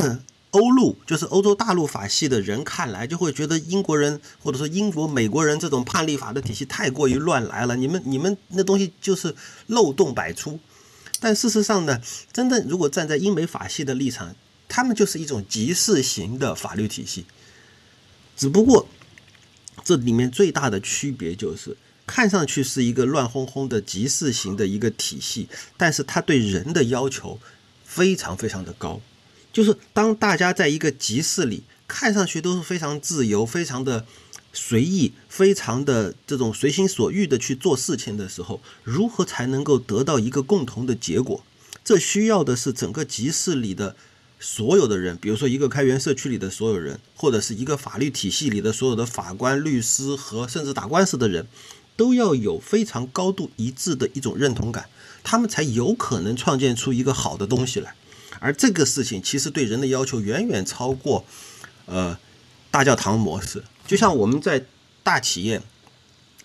[0.56, 7.76] 欧陆就是欧洲大陆法系的人看来，就会觉得英国人或者说英国、美国人这种判例法的体系太过于乱来了。
[7.76, 9.36] 你们、你们那东西就是
[9.68, 10.58] 漏洞百出。
[11.20, 12.00] 但事实上呢，
[12.32, 14.34] 真正如果站在英美法系的立场，
[14.70, 17.26] 他们就是一种集市型的法律体系。
[18.38, 18.88] 只不过
[19.84, 21.76] 这里面最大的区别就是，
[22.08, 27.40] 看上去是一个乱哄哄的集市型的一个体系，但是它对人的要求
[27.84, 29.02] 非常非常的高。
[29.52, 34.06] 就是当大家在一个集市里，看上去都是非常自由、非常的
[34.52, 41.44] 随意、非常的这种随心所欲的去做事情的时候，如何才能够得到一个共同的结果？
[41.84, 43.96] 这需要的是整个集市里的
[44.48, 51.48] 所有的人，比如说一个开源社区里的所有人，或者是一个法律体系里的所有的法官、律师和甚至打官司的人，
[51.98, 54.88] 都要有非常高度一致的一种认同感，
[55.24, 57.96] 他们才有可能创建出一个好的东西来。
[58.40, 61.26] 而这个事情其实对人的要求远远超过，
[61.88, 62.16] 呃，
[62.70, 63.64] 大教堂模式。
[63.88, 64.64] 就像我们在
[65.02, 65.60] 大企业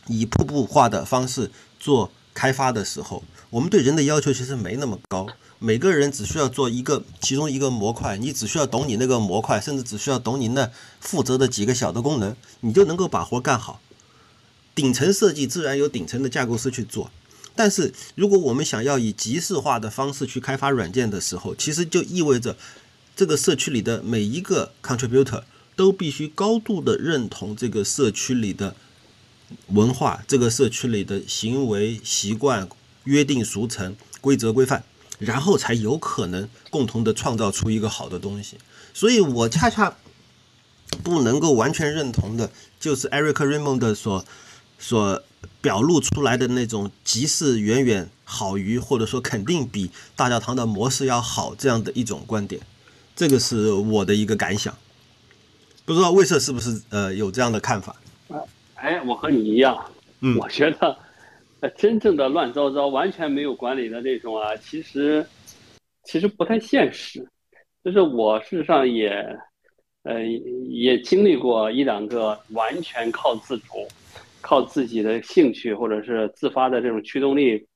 [0.06, 5.26] 以瀑布化的方式做开发的时候，我们对人的要求其实没那么高。
[5.62, 10.70] 每个人只需要做一个其中一个模块，你只需要懂你那个模块，甚至只需要懂你那
[11.00, 13.78] 负责的几个小的功能，你就能够把活干好。
[14.74, 17.10] 顶层设计自然由顶层的架构师去做。
[17.54, 22.56] 但是，如果我们想要以集市化的方式去开发软件的时候，其实就意味着
[23.14, 25.42] 这个社区里的每一个 contributor
[25.76, 28.74] 都必须高度的认同这个社区里的
[29.66, 32.66] 文化、这个社区里的行为习惯、
[33.04, 34.84] 约定俗成、规则规范，
[35.20, 38.56] 然后才有可能共同的创造出一个好的东西。
[38.92, 39.94] 所以我恰恰
[41.04, 44.24] 不能够完全认同的，就是 Eric Raymond 所
[44.78, 45.22] 所
[45.60, 52.60] 表露出来的那种即是远远好于或者说肯定比大教堂的模式要好这样的一种观点，
[53.14, 54.76] 这个是我的一个感想。
[55.84, 57.94] 不知道魏社是不是呃有这样的看法？
[58.74, 59.76] 哎，我和你一样，
[60.20, 60.96] 嗯我觉得，呃，
[61.60, 65.24] 呃真正的乱糟糟、完全没有管理的这种啊，其实
[66.04, 67.26] 其实不太现实。
[67.82, 69.08] 就是我事实上也，
[70.02, 70.22] 呃，
[70.68, 73.86] 也经历过一两个完全靠自主、
[74.40, 77.66] 靠自己的兴趣或者是自发的这种驱动力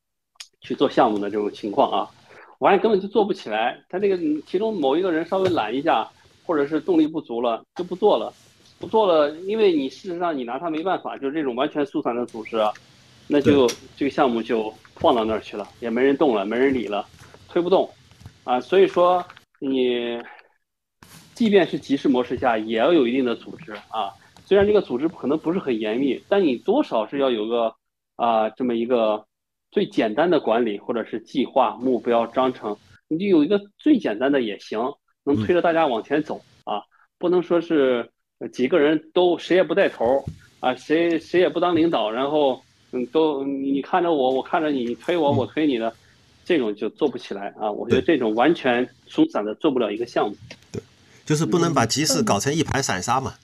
[0.60, 2.10] 去做项目的这种情况啊，
[2.58, 3.82] 完了根本就做不起来。
[3.88, 6.06] 他这个其中某一个人稍微懒一下，
[6.44, 8.32] 或者是动力不足了，就不做了。
[8.78, 12.70] 不做了，因为你事实上你拿他没办法，就是这种完全疏散的组织啊，
[13.26, 17.06] 那就这个项目就放到那儿去了，也没人动了，没人理了，
[17.48, 17.88] 推不动，
[18.44, 19.24] 啊，所以说
[19.58, 20.20] 你
[21.34, 24.12] 即便是集市模式下，也要有一定的组织啊。
[24.44, 27.74] 虽然这个组织可能不是很严密，但你多少是要有个
[28.16, 29.26] 啊这么一个
[29.70, 32.76] 最简单的管理，或者是计划、目标、章程，
[33.08, 34.92] 你就有一个最简单的也行，
[35.24, 36.82] 能推着大家往前走啊，
[37.18, 38.10] 不能说是。
[38.52, 40.22] 几个人都谁也不带头
[40.60, 42.60] 啊，谁谁也不当领导，然后
[42.94, 45.92] 嗯，都你看着我，我看着你，你推我，我推你的，
[46.44, 47.68] 这种就做不起来啊。
[47.70, 50.36] 我觉得这种完全松散的做不了一个项目。
[50.70, 50.80] 对，
[51.26, 53.34] 就是不能把集市搞成一盘散沙嘛。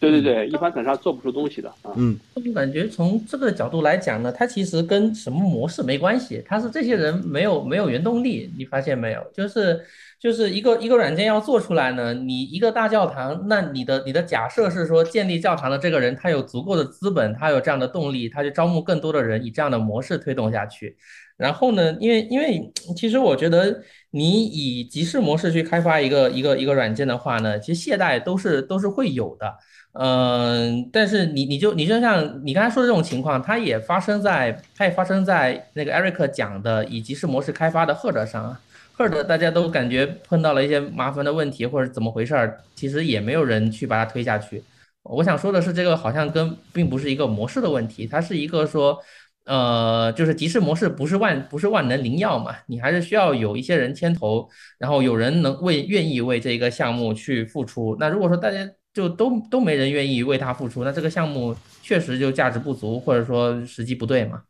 [0.00, 1.92] 对对对，一盘散沙做不出东西的啊。
[1.94, 9.22] 嗯，我感觉从这个角度来讲呢，它其实跟什么模式没关系，它是这些人没有没有原动力，你发现没有？
[9.34, 9.78] 就是
[10.18, 20.96] 就是一个一个软件要做出来呢，你一个大教堂，那你的你的假设是说建立教堂的这个人他有足够的资本，他有这样的动力，他就招募更多的人，以这样的模式推动下去。
[21.36, 29.54] 然后呢，因为因为其实我觉得你以集市模式去开发一个一个一个软件的话呢，其实懈怠都是都是会有的。
[29.92, 38.60] 嗯，但是你你就你就像你刚才说的这种情况，它也发生在它也发生在那个 Eric 讲的以及是模式开发的 Herd 上啊。
[38.96, 44.62] Herd 大家都感觉碰到了一些麻烦的问题或者怎么回事儿，其实也没有人去把它推下去。
[45.02, 48.98] 我想说的是，这个好像跟并不是一个模式的问题，它是一个说，
[49.46, 54.48] 呃，就是集市模式不是万不是万能灵药嘛，你还是需要有一些人牵头，
[54.78, 57.96] 然后有人能为愿意为这个项目去付出。
[57.98, 58.58] 那如果说大家
[58.92, 64.42] 就都都没人愿意为他付出，那这个项目确实就价值不足，或者说时机不对嘛。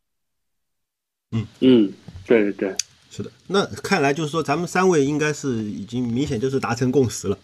[1.33, 1.93] 嗯嗯，
[2.27, 2.77] 对对对，
[3.11, 3.31] 是的。
[3.49, 7.39] 那看来就是说，咱们三位应该是已经明显就是达成共识了，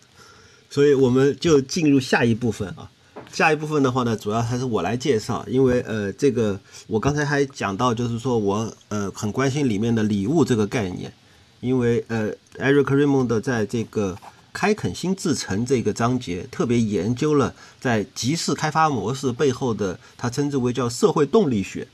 [0.70, 2.90] 所以我们就进入下一部分啊。
[3.30, 11.12] 下一部分的话呢，主要还是我来介绍，因为呃，这个我刚才还讲到，就是说我呃很关心里面的礼物这个概念，
[11.60, 14.16] 因为呃，Eric Raymond 在这个。
[14.56, 21.86] 开垦新制成这个章节特别研究了在集市开发模式背后的，他称之为叫社会动力学。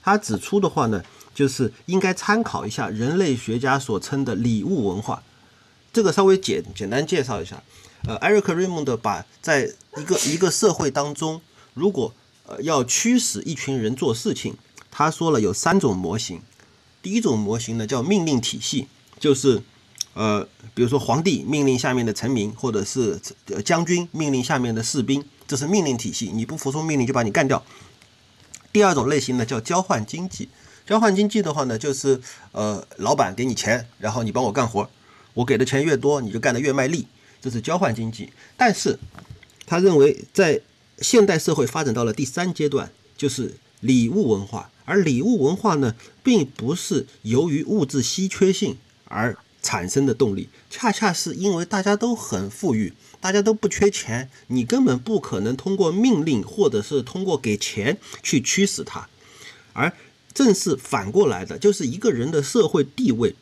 [0.00, 1.02] 他指出的话呢，
[1.34, 5.24] 就是应该参考一下人类学家所称的礼物文化。
[5.92, 7.60] 这个稍微简简单介绍一下。
[8.06, 11.40] 呃，艾瑞克·瑞蒙德把在一个一个社会当中，
[11.74, 12.14] 如果
[12.46, 14.54] 呃要驱使一群人做事情，
[14.88, 16.40] 他说了有三种模型。
[17.02, 18.86] 第一种模型呢叫命令体系，
[19.18, 19.64] 就是。
[20.14, 23.20] 呃，比如说皇帝命令下面的臣民，或者是
[23.64, 26.30] 将军命令下面的士兵，这是命令体系。
[26.32, 27.62] 你不服从命令就把你干掉。
[28.72, 30.48] 第二种类型呢叫交换经济。
[30.86, 32.20] 交换经济的话呢，就是
[32.52, 34.88] 呃，老板给你钱，然后你帮我干活，
[35.32, 37.06] 我给的钱越多，你就干得越卖力，
[37.40, 38.30] 这是交换经济。
[38.56, 38.98] 但是
[39.64, 40.60] 他认为，在
[40.98, 44.70] 现代社会发展到了第三阶段，就是礼物文化。
[44.84, 59.08] 而礼物文化呢，并不是由于物质稀缺性而产生的动力，恰恰是因为大家都很富裕，大家都不缺钱，你根本不可能通过命令或者是通过给钱去驱使他，
[59.72, 59.90] 而
[60.34, 63.34] 正是反过来的，就是一个人的社会地位，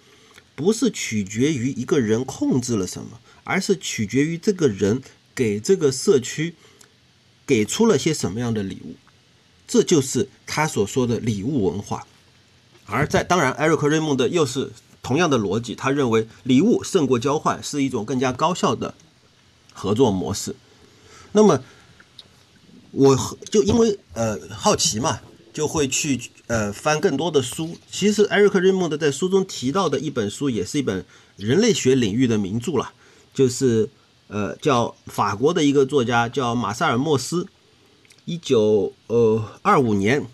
[0.55, 5.03] 不是取决于一个人控制了什么，而是取决于这个人
[5.35, 6.55] 给这个社区
[7.45, 8.95] 给出了些什么样的礼物，
[9.67, 12.07] 这就是他所说的礼物文化。
[12.87, 14.71] 而在当然，艾瑞克·瑞蒙德又是。
[15.03, 18.95] 同样的逻辑，他认为礼物胜过交换是一种更加高效的
[19.73, 20.55] 合作模式。
[21.33, 21.61] 那么，
[22.93, 25.19] 我就因为呃好奇嘛，
[25.53, 27.77] 就会去呃翻更多的书。
[27.90, 31.05] 其实，艾瑞克·瑞蒙德在书中提到的一本书，也是一本
[31.37, 32.92] 人类学领域的名著了，
[33.35, 33.90] 就是
[34.29, 37.48] 呃叫法国的一个作家叫马萨尔·莫斯，
[38.25, 40.25] 一九呃二五年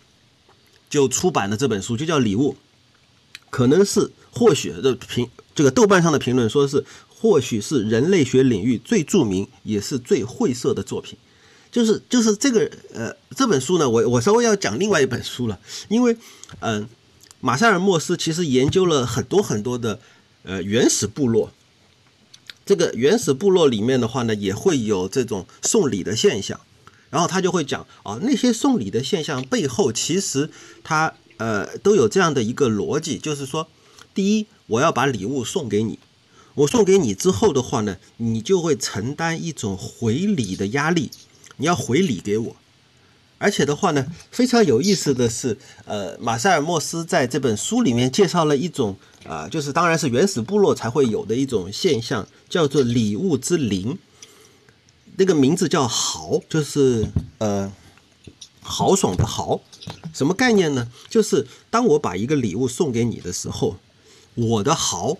[0.91, 2.53] 就出版的这本书，就叫《礼物》，
[3.49, 4.13] 可能是。
[4.33, 11.19] 或许的评这个豆瓣上的评论说是，或许是人类学领域最著名也是最晦涩的作品。
[11.71, 16.17] 就是就是这个呃这本书呢，我我稍微要讲另外一本书了，因为
[16.61, 16.89] 嗯，
[17.41, 20.01] 马塞尔莫斯其实研究了很多很多的
[20.45, 21.53] 呃原始部落。
[22.65, 26.59] 这个原始部落里面的话呢，也会有这种送礼的现象，
[27.11, 30.51] 然后他就会讲啊，那些送礼的现象背后，其实
[30.83, 33.69] 他呃都有这样的一个逻辑，就是说，
[34.19, 35.97] 第一，我要把礼物送给你，
[36.57, 41.13] 我送给你之后的话呢，你就会承担一种回礼的压力，
[41.59, 42.57] 你要回礼给我。
[43.39, 53.97] 而且的话呢，非常有意思的是，呃，马塞尔莫斯在这本书里面介绍了一种啊，就是当然是原始部落才会有的一种现象，叫做礼物之灵。
[55.17, 57.07] 那个名字叫豪，就是
[57.39, 57.73] 呃
[58.63, 59.61] 豪爽的豪。
[60.13, 60.91] 什么概念呢？
[61.09, 63.77] 就是当我把一个礼物送给你的时候，
[64.39, 65.19] 我的豪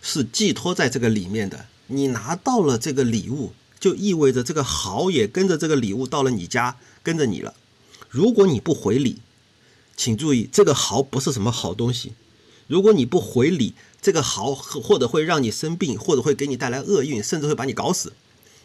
[0.00, 1.66] 是寄托在这个里面的。
[1.88, 6.76] 你拿到了这个礼物，就意味着这个豪也跟着这个礼物到了你家。
[7.02, 7.52] 跟着你了，
[8.08, 9.18] 如果你不回礼，
[9.94, 12.14] 请注意，这个豪不是什么好东西。
[12.66, 18.14] 如果你不回礼，这个豪或者会让你生病，或者会给你带来厄运，甚至会把你搞死。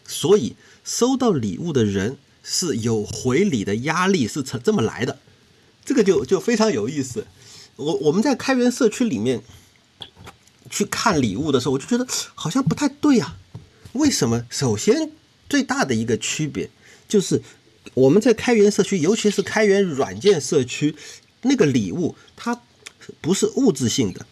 [0.06, 5.18] 所以，收到礼物的人是有回礼的压力，是成这么来的。
[5.84, 7.26] 这个就就非常有意思。
[7.76, 9.42] 我我们在开源社区里面
[10.70, 13.36] 去看礼物的时候，我就觉得好像不太对啊。
[13.92, 14.46] 为什么？
[14.48, 15.10] 首先，
[15.48, 16.70] 最大的一个区别
[17.06, 17.42] 就是。
[17.94, 20.94] 我们在开源社区，尤其是开源软件社区，
[21.42, 22.60] 那个礼物它
[23.20, 24.26] 不是物质性的，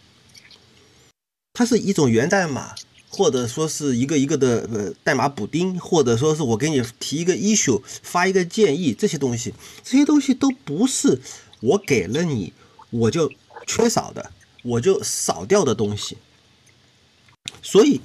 [1.51, 2.75] 它是一种源代码，
[3.09, 11.19] 或者说是一个一个的呃代码补丁，或者说是我给你提一个 issue，发一个建议，这些东西，这些东西都不是
[11.59, 12.53] 我给了你
[12.91, 13.29] 我就
[13.65, 14.31] 缺少的，
[14.63, 16.17] 我就少掉的东西，
[17.61, 18.01] 所以。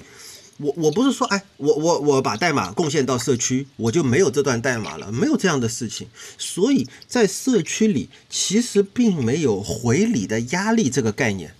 [0.57, 6.07] 我我不是说，哎，我我我把代码贡献到社区，我就没有这段代码了，没有这样的事情。
[6.37, 11.53] 所以在社区里，其实并没有回礼的压力这个概念。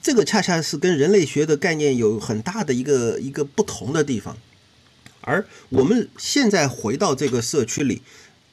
[0.00, 4.38] 这个恰恰是跟人类学的概念有很大的一个一个不同的地方。
[5.20, 8.00] 而我们现在回到这个社区里，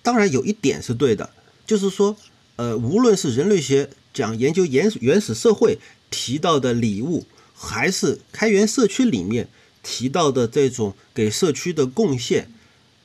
[0.04, 1.30] 当然有一点是对的，
[1.66, 2.18] 就是说，
[2.58, 5.80] 呃，无论是人类学讲研究原原始社会
[6.12, 7.26] 提到的礼物。
[7.60, 9.50] 还是开源社区里面
[9.82, 12.52] 提到的这种给社区的贡献，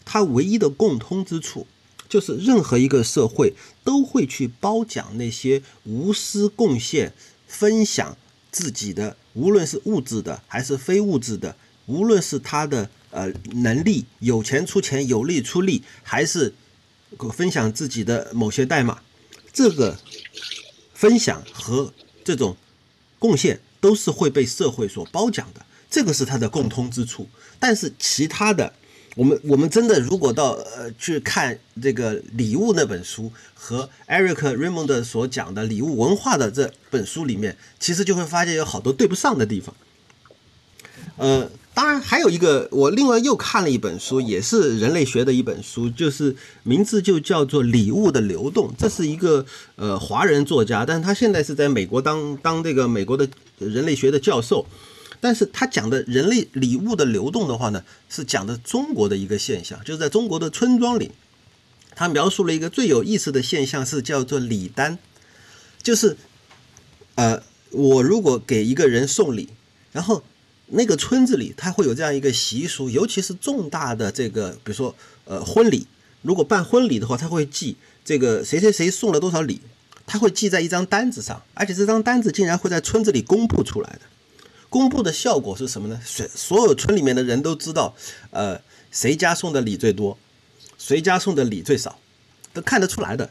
[0.05, 1.67] 它唯一的共通之处，
[2.07, 7.15] 就是任何一个社会都会去褒奖那些无私贡献、
[7.47, 8.19] 分享
[8.51, 16.53] 自己的，无论是物质的还是非物质的，无论是他的呃能力，有钱出钱，有力出力，还是
[17.33, 19.03] 分享自己的某些代码，
[19.51, 19.99] 这个
[20.93, 22.57] 分享和这种
[23.19, 23.59] 贡献。
[23.83, 27.29] 都是会被社会所褒奖的，这个是它的共通之处。
[27.59, 28.73] 但是其他的，
[29.17, 39.75] 我们我们真的如果到呃去看这个礼物那本书和 Eric Raymond 所讲的礼物文化的这本书里面，其实就会发现有好多对不上的地方。
[41.17, 49.47] 呃，当然还有一个，我另外又看了一本书，也是人类学的一本书，就是名字就叫做《礼物的流动》，这是一个
[49.77, 53.29] 呃华人作家，但是他现在是在美国当当这个美国的。
[53.59, 54.67] 人类学的教授，
[55.21, 61.13] 但是他讲的人类礼物的流动的话呢，是讲的中国的一个现象，就是在中国的村庄里，
[61.95, 64.99] 他描述了一个最有意思的现象，是叫做礼单，
[65.81, 66.17] 就是，
[67.15, 69.51] 呃，我如果给一个人送礼，
[69.93, 70.25] 然后
[70.73, 74.95] 那个村子里他会有这样一个习俗，尤其是重大的这个，比如说
[75.25, 75.87] 呃婚礼，
[76.23, 79.61] 如果办婚礼的话，他会记这个谁谁谁送了多少礼。
[80.05, 84.01] 他会记在一张单子上，而且这张单子竟然会在村子里公布出来的。
[84.69, 86.01] 公布的效果是什么呢？
[86.05, 87.95] 所所有村里面的人都知道，
[88.31, 88.61] 呃，
[88.91, 90.19] 谁家送的礼最多，
[90.77, 92.01] 谁家送的礼最少，
[92.53, 93.31] 都看得出来的。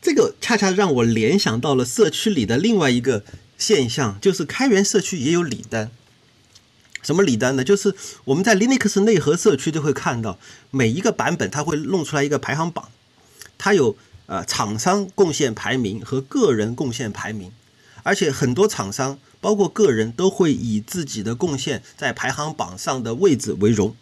[0.00, 3.22] 这个恰恰让我联想到了社区里的另外一个
[3.58, 5.90] 现象，就是开源社区也有礼单。
[7.06, 7.62] 什么礼单呢？
[7.62, 7.94] 就是
[8.24, 10.38] 我们在 Linux 内核社区都会看到，
[10.72, 12.88] 每一个版本它会弄出来一个排行榜，
[13.56, 13.96] 它有。
[14.28, 17.52] 呃，厂商贡献排名和个人贡献排名，
[18.02, 23.94] 而且很多厂商包括个人都会以自己的贡献在排行榜上的位置为荣。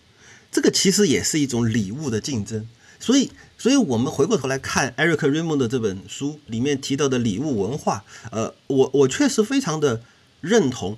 [0.50, 2.66] 这个其实也是一种礼物的竞争。
[2.98, 10.00] 所以，所以我们回过头来看 Eric Raymond 的这本书里面提到的礼物文化，呃，我我确实非常的
[10.40, 10.96] 认同，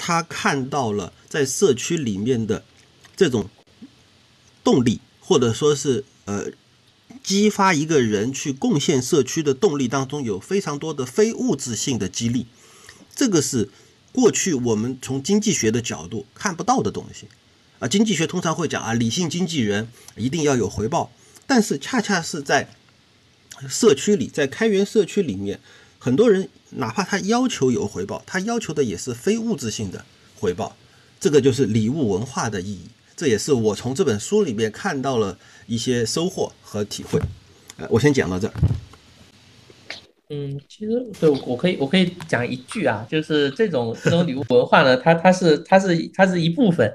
[0.00, 2.64] 他看到了在社区里面的
[3.14, 3.50] 这种
[4.64, 6.50] 动力，或者说是呃。
[7.24, 12.46] 激发一个人去贡献社区的动力当中，有非常多的非物质性的激励。
[13.14, 13.68] 这个是
[14.12, 17.26] 过去我们从经济学的角度看不到的东西
[17.80, 17.88] 啊。
[17.88, 21.10] 经济学通常会讲啊，理性经纪人一定要有回报，
[21.46, 22.70] 但是恰恰是在
[23.68, 25.60] 社区里，在开源社区里面，
[26.02, 30.02] 很多人哪怕他要求有回报，他要求的也是非物质性的
[30.38, 30.74] 回报。
[31.20, 35.36] 这个就是礼物文化的意义，这也是我从这本书里面看到了
[35.66, 37.20] 一些收获和体会。
[37.76, 38.54] 呃，我先讲到这儿。
[40.30, 46.90] 嗯，其实对我可以我可以讲一句啊，就是这种这种礼物文化呢，它它是它是它是一部分。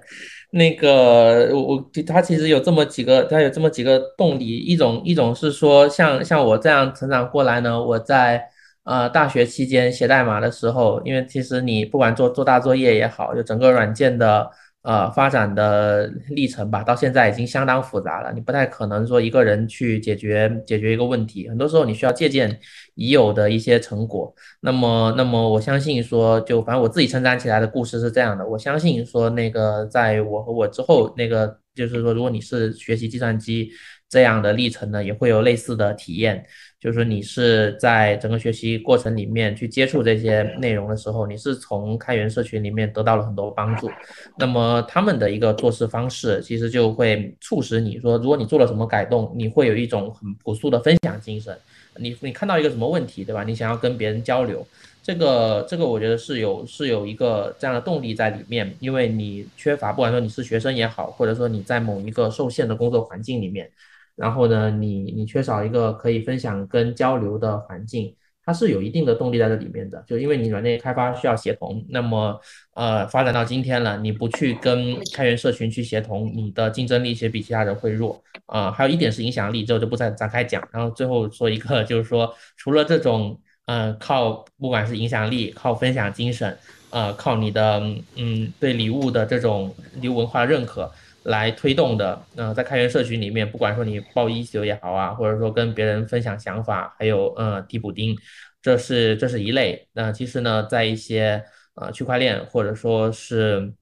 [0.51, 4.47] 那个我我它其实有这么几个，它有这么几个动力。
[4.47, 8.41] 一种一种是说，像像我这样成长过来呢，我在
[8.85, 14.49] 呃大学期间写代码的时候，因为其实你不管做做大作业也好，就整个软件的。
[14.85, 18.31] 呃，发展的历程吧，到现在已经相当复杂了。
[18.31, 22.55] 你不太可能说一个人去解决解决一个问题，很多时候你需要借鉴
[22.93, 24.31] 已有的一些成果。
[24.61, 28.47] 那么，那么我相信说，就反正我自己成长起来的故事是这样的。
[28.47, 33.69] 我相信说，那个在我和我之后，那个就是说，如果你是学习计算机
[34.09, 36.45] 这样的历程呢，也会有类似的体验。
[36.79, 43.89] 就是说你是在整个学习过程里面去接触这些内容的时候，你是从开源社群里面得到了很多帮助。
[44.37, 51.57] 那么他们的一个做事方式，其实就会促使你说，如果你做了什么改动，你会有一种很朴素的分享精神。
[51.97, 53.43] 你你看到一个什么问题，对吧？
[53.43, 54.67] 你想要跟别人交流，
[55.05, 63.69] 这个这个我觉得是有是有一个这样的动力在里面，因为你缺乏，不管说你是学生也好，或者说你在某一个受限的工作环境里面。
[64.15, 70.03] 然后呢，你你缺少一个可以分享跟交流的环境，它是有一定的动力在这里面的。
[70.07, 72.39] 就因为你软件开发需要协同，那么
[72.73, 78.71] 呃发展到今天了，你不去跟开源社群去协同，你的竞争力其实比其他人会弱啊。
[78.71, 80.67] 还有一点是影响力，这我就不再展开讲。
[80.71, 86.57] 然后最后说一个，就是说除了这种嗯靠不管是影响力、靠分享精神，
[86.89, 87.79] 呃靠你的
[88.15, 90.91] 嗯对礼物的这种礼物文化认可。
[91.25, 98.15] 来推动的，呃，在开源社群里面，不管说你报一休也好啊，或者说跟别人分享想法，还有呃提补丁，
[98.61, 99.87] 这是这是一类。
[99.93, 101.43] 那其实呢，在一些
[101.73, 103.73] 呃区块链或者说是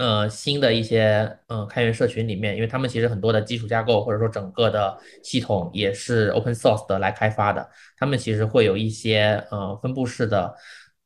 [0.00, 10.54] 呃新的一些呃开源社群里面，因为他们其实很多的基础架构或者说整个的系统也是 open source 的来开发的，他们其实会有一些呃分布式的。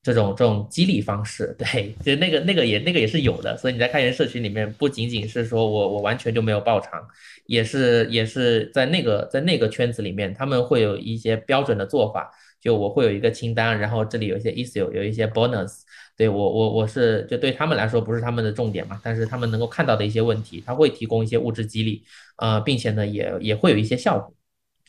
[0.05, 7.03] 这种这种激励方式， 对，就那个那个也那个也是有的，所以你在开源社群里面，不仅仅是说我我完全就没有报偿，
[7.47, 12.31] 也是也是在那个在那个圈子里面，他们会有一些标准的做法，
[12.61, 15.79] 就我会有一个清单，然后这里有一些 issue，有一些 bonus，
[16.17, 22.05] 对我我我是就对他们来说不是他们的重点嘛，但是他们能够看到的一些问题，他会提供一些物质激励，
[22.37, 24.33] 呃，并且呢也也会有一些效果，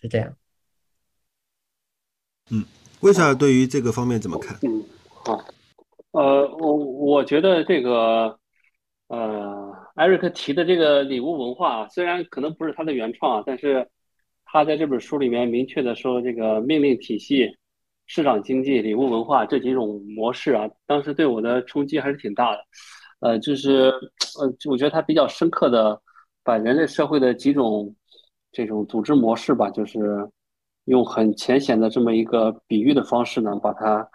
[0.02, 0.36] 是这样。
[2.52, 2.64] 嗯，
[3.02, 4.58] 为啥对于这个方面怎么看？
[4.62, 4.84] 嗯。
[5.08, 5.44] 好，
[6.12, 8.38] 呃，我我觉得这个，
[9.08, 13.90] 呃，艾瑞克提的这个礼物文化，虽然可能不是他的原创，但是
[14.46, 17.58] 他在这本书里面明确的说，这个命令体系、
[18.06, 22.60] 市场经济、礼物文化这几种模式啊，当时对我的冲击还是挺大的。
[23.20, 23.92] 呃，就是，
[24.40, 26.02] 呃，我觉得他比较深刻的
[26.44, 27.96] 把人类社会的几种
[28.52, 30.30] 这种组织模式吧，就是
[30.86, 34.08] 用很浅显的这么一个比喻的方式呢，把它。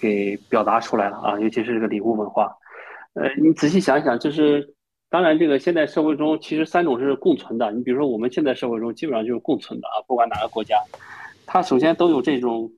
[0.00, 2.50] 给表达出来了啊，尤其是这个礼物文化，
[3.12, 4.74] 呃，你仔细想一想，就是
[5.10, 7.70] 当然，这个现代社会中其实三种是共存的。
[7.70, 10.78] 你比如说，我们现在社会中基本上就是共存的啊，不管哪个国家，
[11.46, 12.72] 它首先都有这种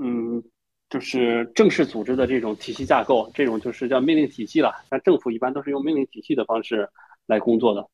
[0.00, 0.42] 嗯，
[0.88, 4.72] 就是正式组织的这种体系架构，这种就是叫命令体系了。
[4.90, 6.88] 那政府一般都是用命令体系的方式
[7.26, 7.88] 来工作的。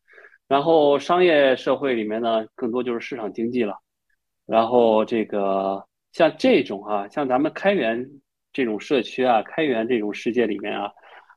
[0.46, 3.78] 然后商业社会里面呢，更多就是市场经济了。
[4.46, 8.09] 然后这个像这种啊，像咱们开源。
[8.51, 10.90] 这种社区啊，开源这种世界里面啊，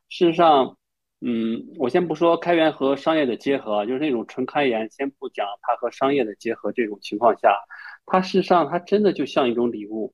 [0.08, 0.76] 事实上，
[1.20, 7.54] 嗯，我先不说开源和商业的结合，就是那种纯开源，先不讲它和商业的结合这种情况下，
[8.06, 10.12] 它事实上它真的就像一种礼物，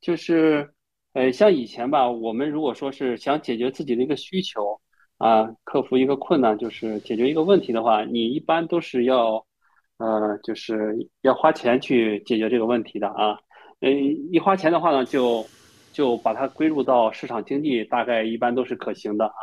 [0.00, 0.72] 就是，
[1.12, 4.80] 呃，像以前吧，我们如果说是想解决自己的一个需求
[5.18, 9.44] 啊，克服一个困难，就是解决一个问题的话，你一般都是要，
[9.98, 13.38] 呃，就是要花钱去解决这个问题的啊，
[13.80, 13.92] 嗯，
[14.32, 15.44] 一花钱的话呢，就。
[15.92, 19.34] 就把它归入到市场经济，大概一般都是可行的啊。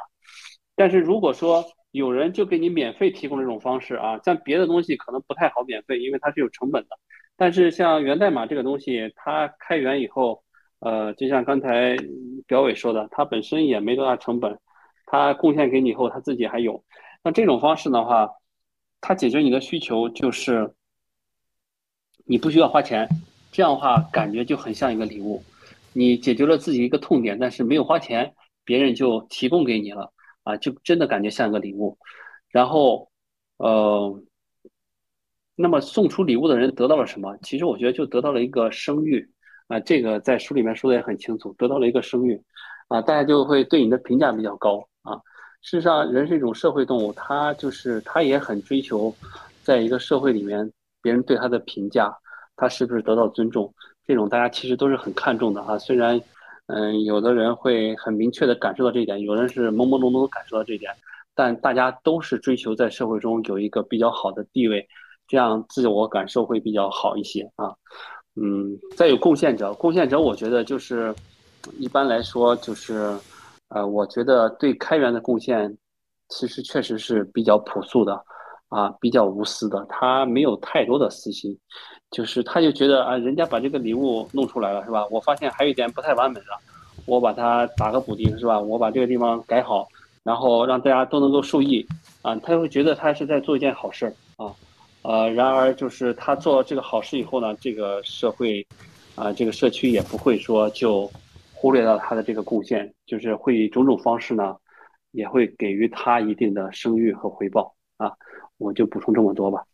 [0.78, 6.98] 但是如果说有人就给你免费提供这种方式啊，像别的东西可能不太好免费，因为它是有成本的。
[7.36, 10.42] 但是像源代码这个东西，它开源以后，
[10.80, 11.98] 呃，就像刚才
[12.46, 14.60] 表伟说的，它本身也没多大成本，
[15.06, 16.84] 它贡献给你以后，它自己还有。
[17.24, 18.30] 那这种方式的话，
[19.02, 20.74] 它解决你的需求就是
[22.26, 23.08] 你不需要花钱，
[23.52, 25.44] 这样的话感觉就很像一个礼物。
[25.94, 30.14] 你解决了自己一个痛点，但是没有花钱，别人就提供给你了
[30.44, 31.98] 啊，就真的感觉像一个礼物。
[32.50, 33.10] 然后，
[33.58, 34.22] 呃，
[35.56, 37.36] 那么送出礼物的人得到了什么？
[37.42, 39.32] 其实我觉得就得到了一个声誉
[39.68, 42.42] 啊，这个在书里面说的也很清楚，得到了一个声誉
[42.88, 45.16] 啊，大家就会对你的评价比较高啊。
[45.62, 49.14] 事实上，人是一种社会动物，他就是他也很追求，
[49.64, 52.16] 在一个社会里面，别人对他的评价，
[52.56, 53.74] 他是不是得到尊重，
[54.06, 55.78] 这种大家其实都是很看重的啊。
[55.78, 56.22] 虽然，
[56.68, 60.94] 嗯，有的人会很明确的感受到这一点，有人是朦朦胧胧的感受到这一点，
[61.36, 64.88] 但大家都是追求在社会中有一个比较好的地位，
[65.28, 67.76] 这样自我感受会比较好一些啊。
[68.42, 71.14] 嗯，再有贡献者，贡献者，我觉得就是
[71.78, 73.18] 一般来说就是。
[73.70, 75.78] 呃，我觉得对开源的贡献，
[76.30, 78.18] 其实确实是比较朴素的，
[78.70, 81.54] 啊，比较无私的，他没有太多的私心，
[82.10, 85.06] 就是他就觉得啊，人家把这个礼物弄出来了，是吧？
[85.12, 86.58] 我发现还有一点不太完美了，
[87.06, 88.58] 我把它打个补丁，是吧？
[88.58, 89.86] 我把这个地方改好，
[90.24, 91.86] 然后让大家都能够受益，
[92.22, 94.56] 啊，他会觉得他是在做一件好事儿，啊，
[95.08, 98.66] 呃，然而就是他做了这个好事以后呢，这个社会，
[99.16, 101.10] 啊，这个社区也不会说就。
[101.60, 104.56] 忽略到他的这个贡献，就是会以种种方式呢，
[105.12, 108.12] 也会给予他一定的声誉和回报啊。
[108.60, 109.66] 我就补充这么多吧。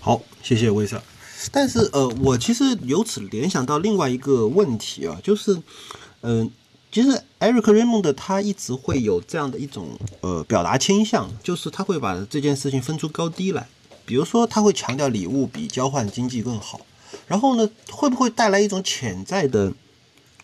[0.00, 1.02] 好，谢谢威瑟。
[1.50, 5.60] 但是呃，我其实由此联想到另外一个问题啊，就是
[6.20, 6.48] 嗯，
[6.92, 13.66] 其实艾瑞克·瑞蒙的他一直会有这样的一种呃表达倾向，就是他会把这件事情分出高低来。
[14.06, 16.80] 比如说，他会强调礼物比交换经济更好，
[17.26, 19.74] 然后呢，会不会带来一种潜在的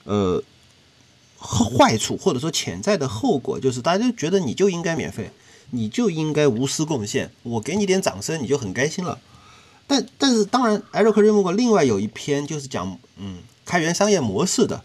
[0.04, 0.42] 呃？
[1.44, 5.28] 坏处或者说潜在的后果，就是大家就觉得你就应该免费，
[5.70, 9.18] 你就应该无私贡献，我给你点掌声你就很开心了。
[9.88, 14.84] 但但是当然，艾瑞克·瑞姆格另外有一篇就是讲嗯开源商业模式的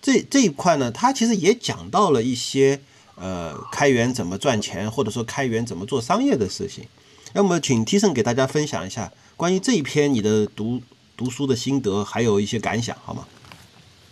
[0.00, 2.80] 这这一块呢，他其实也讲到了一些
[3.16, 6.86] 呃开源怎么赚钱，或者说开源怎么做商业的事情。
[7.32, 10.80] 那么请 T 生给大家分享一下关于这一篇你的读
[11.16, 13.26] 读书的心得，还有一些感想，好吗？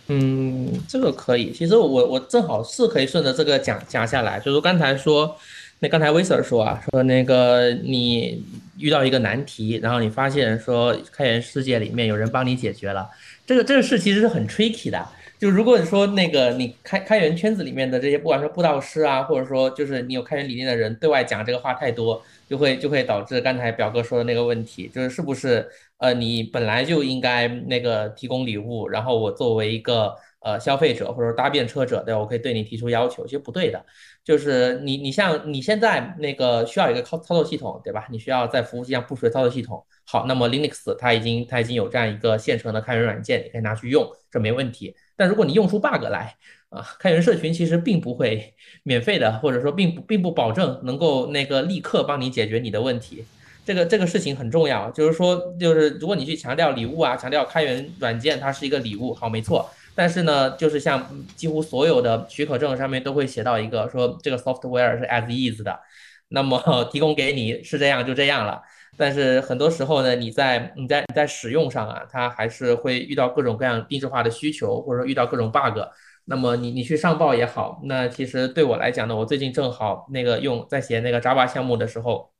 [0.07, 1.51] 嗯，这个可以。
[1.51, 5.35] 其实我我正好是可以顺着这个讲讲下来，就是刚才说，
[5.79, 8.43] 那刚才威 Sir 说啊，说那个你
[8.77, 13.09] 遇到一个难题，然后你发现说开源世界里面有人帮你解决了，
[13.47, 15.07] 这个这个事其实是很 tricky 的。
[15.39, 25.67] 就如果你说那个你开开源圈子里面的这些，不管说布道师啊，或者说就是你有开源理念的人，对外讲这个话太多，就会就会导致刚才表哥说的那个问题，就是是不是？
[25.97, 32.19] 呃，你本来就应该那个提供礼物，然后我作为一个呃消费者或者搭便车者，对吧？
[32.19, 33.83] 我可以对你提出要求，其实不对的。
[34.21, 38.05] 就是你你像你现在那个需要一个操操作系统，对吧？
[38.11, 39.81] 你需要在服务器上部署操作系统。
[40.05, 44.93] 好，那么 Linux 它已经它已经有这样一个现成的开源软件，你可以拿去用，这没问题。
[45.17, 46.35] 但如果你用出 bug 来
[46.69, 48.53] 啊，开源社群其实并不会
[48.83, 53.23] 免费的，或者说并不并不保证能够那个立刻帮你解决你的问题。
[53.65, 59.67] 这个这个事情很重要，就是说，就是如果你去强调礼物啊，强调开源软件它是一个礼物，好，没错。
[59.95, 65.79] 但是呢，就是像几乎所有的许可证上面都会写到一个，说这个 software 是 as is 的，
[66.27, 66.61] 那么
[66.91, 68.61] 提供给你是这样就这样了。
[68.97, 75.79] 但是很多时候呢，你在你在你在使用上啊，它还是会遇到各种各样定制化的需求，或者说遇到各种 bug。
[76.25, 82.34] 那么你你去上报也好，那其实对我来讲呢，我最近正好那个用在写那个 Java 项目的时候。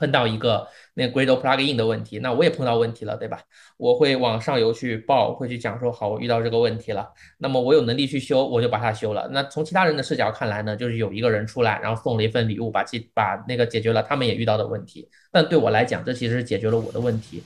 [0.00, 3.38] 碰到一个那个 Gradle plugin 的问题，那我也碰到问题了，对吧？
[3.76, 7.06] 我会往上游去报，会去讲说，好，我遇到这个问题了。
[7.36, 9.28] 那么我有能力去修，我就把它修了。
[9.30, 15.06] 那从其他人的视角看来呢，就是有一个人出来，然后送了一份礼物，把其把那个解决了他们也遇到的问题。
[15.30, 17.42] 但对我来讲，这其实是解决了我的问题。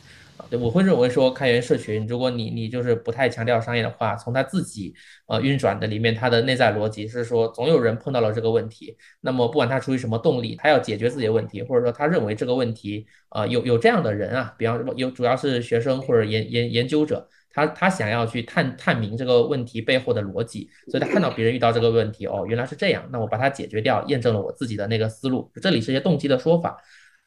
[0.51, 4.93] 对，我会认为说开源社群，如果你你就是不太强调商业的话，从他自己
[5.26, 26.76] 呃运转的里面，它的内在逻辑是说，总有人碰到了这个问题，那么不管他出于什么动力，他要解决自己的问题，或者说他认为这个问题，呃，有有这样的人啊，比方说有主要是学生或者研研研究者，他他想要去探探明这个问题背后的逻辑，所以他看到别人遇到这个问题，哦，原来是这样，那我把它解决掉，验证了我自己的那个思路，这里是一些动机的说法。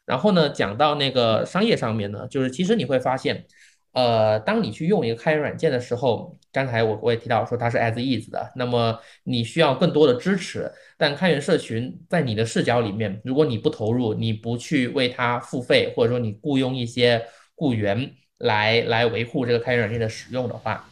[0.08, 3.44] 然后呢，讲到那个商业上面呢，就是其实你会发现，
[3.92, 10.72] 呃，当你去用一个开源软件的时候，刚才我我也提到说它是 as is 的，那么你需要更多的支持。
[10.96, 17.22] 但开源社群在你的视角里面，如果你不投入，你不去为它付费，或者说你雇佣一些
[17.54, 20.88] 雇员来来维护这个开源软件的使用的话，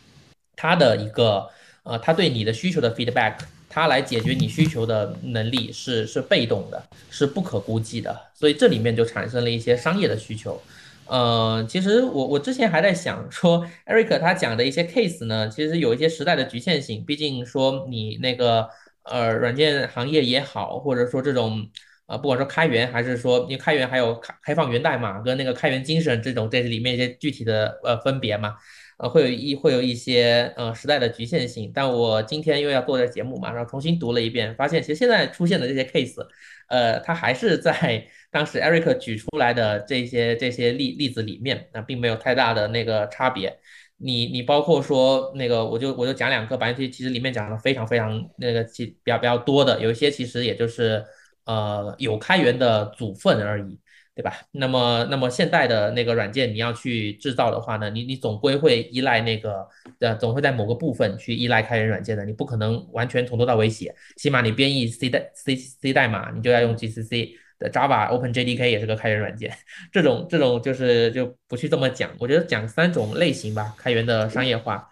[0.54, 1.48] 它的一个
[1.84, 3.38] 呃，它对你的需求的 feedback。
[3.76, 10.58] 它来解决你需求的能力是是被动的，是不可估计的，所以这里面就产生了一些商业的需求，
[11.04, 17.04] 呃，其实我我之前还在想说，Eric 他讲的一些 case 呢，其实有一些时代的局限性。
[17.04, 18.66] 毕竟说你那个
[19.02, 21.68] 呃软件行业也好，或者说这种
[22.06, 28.54] 呃不管说开源还是说因为开源还有开开放源代码跟那个开源精神这种这里面一些具体的呃分别嘛。
[28.98, 36.26] 呃，会有一会有一些呃时代的局限性，但我今天因为要做这节目嘛，然后重新读了一遍，发现其实现在出现的这些 case，
[36.68, 43.58] 呃，它还是在当时 Eric 举出来的这些这些例例子里面，那并没有太大的那个差别。
[43.98, 51.04] 你你包括说那个，我就我就讲两个，反正其实里面讲的非常非常那个其比较比较多的，有一些其实也就是
[51.44, 53.78] 呃有开源的组分而已。
[54.16, 54.32] 对吧？
[54.50, 59.68] 那么，那么现代的那个软件你要去制造的话呢，你你总归会依赖那个，
[60.00, 63.94] 呃，总会在某个部分去依赖开源软件的，你不可能完全从头到尾写。
[64.16, 69.54] 起码你编译 C 代 C C 代码，你就要用 GCC 的 Java Open JDK 也是个开源软件。
[69.92, 72.10] 这种这种就是就不去这么讲。
[72.18, 74.88] 我觉得讲三种类型吧，开源的商业化。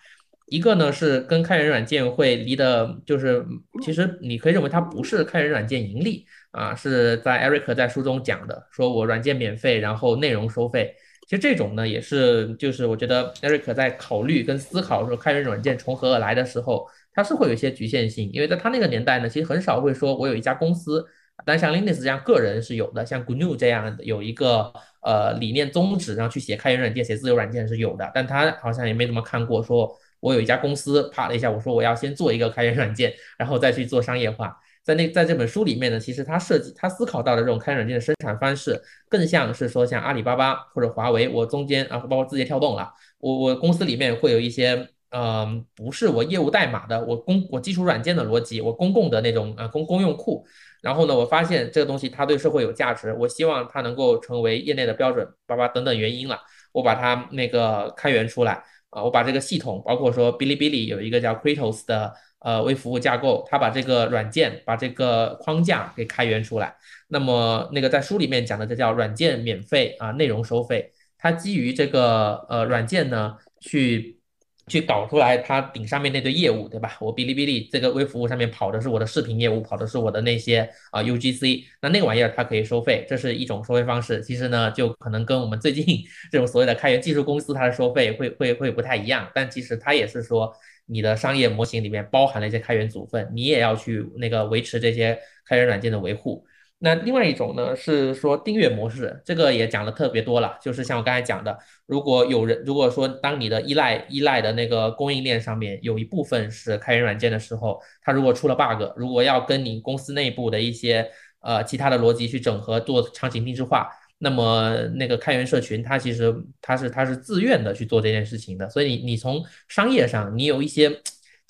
[0.49, 3.43] 一个呢是跟开源软件会离的，就是
[3.83, 6.27] 其实你可以认为它不是开源软件盈利。
[6.55, 10.95] 啊，是在 Eric 在书中讲的，说我软件免费，然后内容收费。
[11.27, 21.05] 其实这种呢，也是就是我觉得 Eric 在考虑跟思考说开源软件从何而来的时候，他是会有一些局限性，因为在他那个年代呢，其实很少会说我有一家公司，
[21.45, 29.91] 但像 Linux 这样个人是有的，像 GNU 这样的有一个呃理念宗旨，然后去写开源软件、写自由软件是有的，但他好像也没怎么看过，说
[30.21, 34.55] 我有一家公司，啪了一下，我说我要先做一个开源软件，然后再去做商业化。
[34.85, 38.78] 在那在这本书里面呢，其实他设计他思考到的这种开源软件的生产方式，
[39.09, 50.45] 更像是说像阿里巴巴或者华为，我中间啊包括字节跳动了，我我公司里面会有一些嗯不是我业务代码的，我公我基础软件的逻辑，我公共的那种呃公公用库，
[50.82, 56.39] 然后呢，我发现这个东西它对社会有价值，我希望它能够成为业内的标准，叭叭等等原因了，
[56.72, 62.12] 我把它那个开源出来啊，我把这个系统，包括说哔哩哔哩有一个叫 Kratos 的。
[62.45, 66.76] 呃，微服务架构，它把这个软件，把这个框架给开源出来。
[67.09, 70.92] 那么，那个在书里面讲的，这叫软件免费啊，内容收费。
[71.16, 74.18] 它基于这个呃软件呢，去
[74.67, 76.97] 去搞出来它顶上面那堆业务，对吧？
[77.01, 81.65] 我哔哩哔哩这个微服务上面跑的是我的视频业务，跑的是我的那些啊 UGC。
[81.81, 84.23] 那那个玩意儿它可以收费，这是一种收费方式。
[84.23, 85.85] 其实呢，就可能跟我们最近
[86.31, 89.31] 这种所谓的开源技术公司它的收费会会会不太一样。
[89.35, 90.55] 但其实它也是说。
[90.87, 96.45] 你的商业模型里面包含了一些开源组分，你也要去那个维持这些开源软件的维护。
[96.85, 100.59] 那另外一种呢，是说订阅模式，这个也讲的特别多了。
[100.61, 111.11] 就是像我刚才讲的，如果有人如果说当你的依赖依赖的那个供应链上面有一部分是开源软件的时候，它如果出了 bug，如果要跟你公司内部的一些
[111.41, 113.89] 呃其他的逻辑去整合做场景定制化。
[114.18, 120.89] 那么那个开源社群，它其实它是它是自愿的去做这件事情的，所以你你从商业上你有一些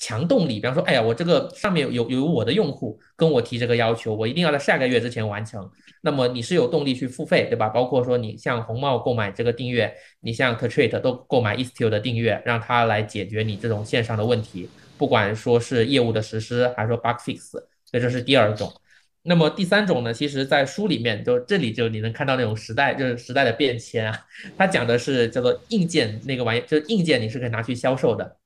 [0.04, 5.66] 强动力，比方说，哎呀，我这个上面有有我的用户跟我提这个要求，我一定要在下个月之前完成，
[6.02, 7.70] 那么你是有动力去付费，对吧？
[7.70, 9.90] 包括说你像红帽购买这个订阅，
[10.20, 17.52] 你像 t r a t 都购买 Istio 的订阅，让它来解决你这种线上的问题，不管说是业务的实施，还是说 bug fix，
[17.86, 18.70] 所以这是第二种。
[19.22, 24.26] 那么第三种呢，其实，在书里面就这里就你能看到那种时代，就是时代的变迁啊。
[24.58, 28.36] 它讲的是叫做硬件那个玩意，就是硬件你是可以拿去销售的，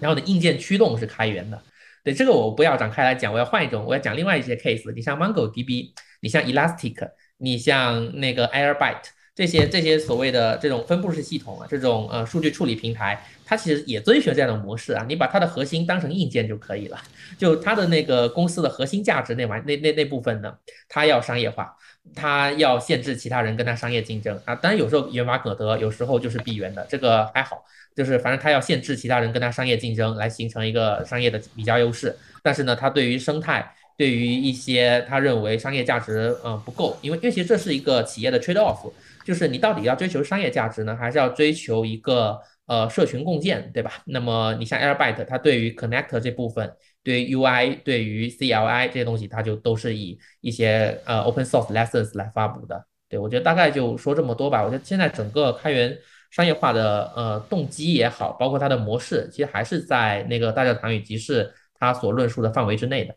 [0.00, 1.62] 然后的，硬件驱动是开源的。
[2.04, 4.92] 对这个我不要展开来讲，我要换一种，我要讲另外一些 case。
[4.94, 9.04] 你像 MongoDB，你像 Elastic，你像那个 Airbyte。
[9.34, 15.06] 这些这些所谓的这种分布式系统啊，这种呃数据处理平台，它其实也遵循这样的模式啊。
[15.08, 16.98] 你把它的核心当成硬件就可以了，
[17.38, 20.54] 就它的那个公司的核心价值那玩那那那部分呢，
[20.86, 21.74] 它要商业化，
[22.14, 24.54] 它要限制其他人跟它商业竞争啊。
[24.54, 27.64] 当然有时候源码可得，有时候就是闭源的，这个还好，
[27.96, 32.14] 就是反正它要限制其他人跟它商业竞争，来形成一个商业的比较优势。
[32.42, 38.92] 但是呢，它对于生态，对于一些他认为商业价值嗯不够，因为因为其实这是一个企业的 trade off。
[39.24, 44.02] 就是你到底要追求商业价值呢，还是要追求一个呃社群共建，对吧？
[44.06, 52.84] 那么你像 Airbyte，它对于 Connect 这部分，对于 UI，对于 CLI 这些东西，它就都是以一些呃 Open Source License 来发布的。
[53.08, 54.62] 对我觉得大概就说这么多吧。
[54.62, 55.96] 我觉得现在整个开源
[56.30, 63.14] 商业化的呃动机也好，包括它的模式，其实还是在那个大教堂与集市它所论述的范围之内的。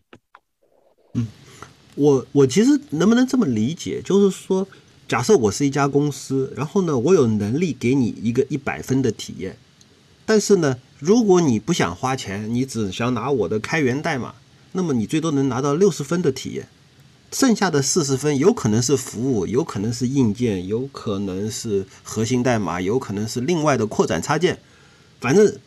[1.13, 1.27] 嗯，
[1.95, 4.67] 我我其实能不能这么理解，就是说。
[5.07, 9.57] 假设我是一家公司，然后呢，我有能力给你一个一百分的体验，
[10.25, 14.33] 但是呢，如果你不想花钱，你只想拿我的开源代码，
[14.71, 16.67] 那么你最多能拿到六十分的体验。
[17.31, 24.59] 剩下的四十分有可能是服务，有可能是硬件，有可能是核心代码，有可能是另外的扩展插件，
[25.19, 25.57] 反正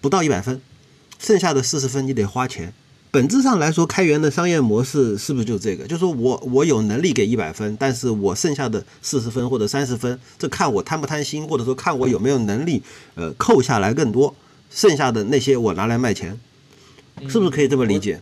[0.00, 0.60] 不到一百分。
[1.18, 2.72] 剩下的四十分你得花钱。
[3.16, 5.84] 本质上来说，开源的商业模式是不是就这个？
[5.86, 12.82] 就是说我我有能力给一百分，但是我剩下的四十分或者三十分，这看我贪不贪心，或者说看我有没有能力，
[13.14, 14.34] 呃，扣下来更多。
[14.68, 16.38] 剩下的那些我拿来卖钱，
[17.26, 18.20] 是不是可以这么理解？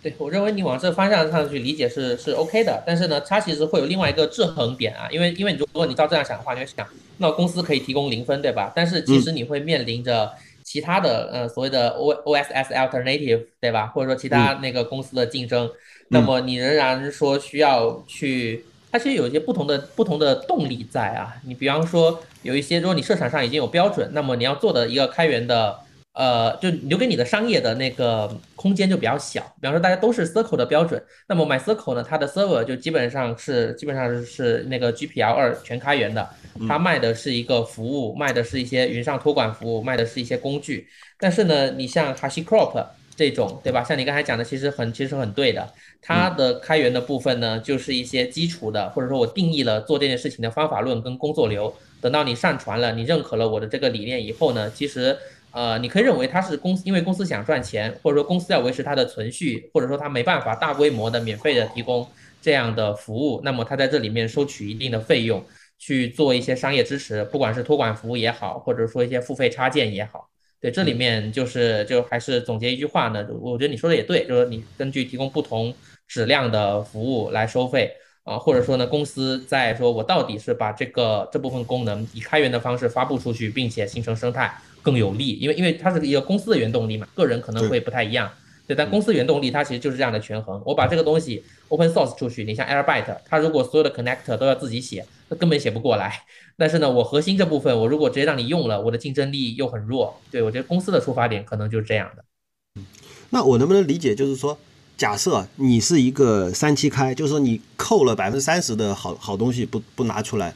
[0.00, 6.86] 对我认为你往这个方向上去理解是是 OK 的，但是呢，它其实会有另外一个制衡点啊，因为因为如果你照这样想的话，你会想，
[7.16, 8.72] 那公司可以提供零分，对吧？
[8.76, 10.30] 但是其实你会面临着。
[10.74, 13.86] 其他的呃所谓的 O O S S alternative 对吧？
[13.94, 15.70] 或者说其他那个公司的竞争，
[16.08, 21.36] 那么你仍然说需要去，它其实有一些不同的不同的动力在啊。
[21.44, 25.83] 你比方说有一些，如果你市场上已经有标准，那么你要做的一个开源的。
[26.14, 29.42] 呃，就留给你的商业的那个空间就比较小。
[29.60, 36.28] 比方说，大家都是 Circle 的标准，那么 MyCircle 呢，它的 server 就基本上是基本上是那个 GPL 二全开源的，
[36.68, 40.86] 它卖的是一个服务，卖的是一些云上托管服务，卖的是一些工具。
[41.18, 42.86] 但是呢，你像 HashiCorp
[43.16, 43.82] 这种，对吧？
[43.82, 45.68] 像你刚才讲的，其实很其实很对的，
[46.00, 51.74] 它的开源的部分呢，就是一些基础的，或者说我定义了做这件事情的方法论跟工作流。
[52.00, 55.18] 等到你上传了，你认可了我的这个理念以后呢，其实。
[55.54, 62.04] 呃，你可以认为它是公司，因为公司想赚钱，或者说公司要维持它的存续，或者说它没办法大规模的免费的提供
[62.42, 65.44] 这样的服务，那么它在这里面收取一定的费用
[65.78, 70.28] 去做一些商业支持，不管是托管服务也好，或者说一些付费插件也好，
[70.60, 75.72] 对，这里面就是就还是总结一句话呢，我觉得你说的也对，就是你根据提供不同
[76.08, 77.92] 质量的服务来收费
[78.24, 84.52] 啊，或者说呢，公司在说我到底是把这个这部分功能以开源的方式发布出去，并且形成生态。
[84.84, 88.30] 更有利，因为因为它是一个公司的原动力嘛，个人可能会不太一样。
[88.66, 90.62] 对，但公司原动力它其实就是这样的权衡。
[90.64, 96.22] 我把这个东西 open source 出去，你像 Airbyte，它如果所有的 connector 都要自己写，那根本写不过来。
[96.56, 100.18] 但是呢，我核心这部分，我如果直接让你用了，我的竞争力又很弱。
[100.30, 102.82] 对我觉得公司的出发点可能就是这样的。
[103.30, 104.56] 那我能不能理解，就是说，
[104.96, 110.54] 假设你是一个三七开，就是说你扣了百分之三十的好好东西不不拿出来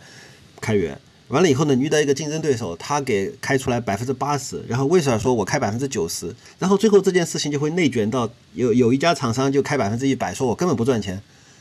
[0.60, 0.98] 开源。
[1.28, 6.34] 完了以后呢，遇到一个竞争对手，他给开出来百分之八十，然后为啥说我开百分之九十？
[6.58, 11.20] 然后最后这件事情就会内卷到有有一家厂商就开百分之一百，说我根本不赚钱，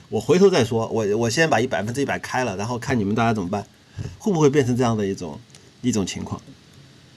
[0.10, 3.66] 我回头再说，我 我先把一百分之一百开了，然后看你们大家怎么办，
[4.18, 5.38] 会不会变成这样的一种
[5.82, 6.42] 一种情况？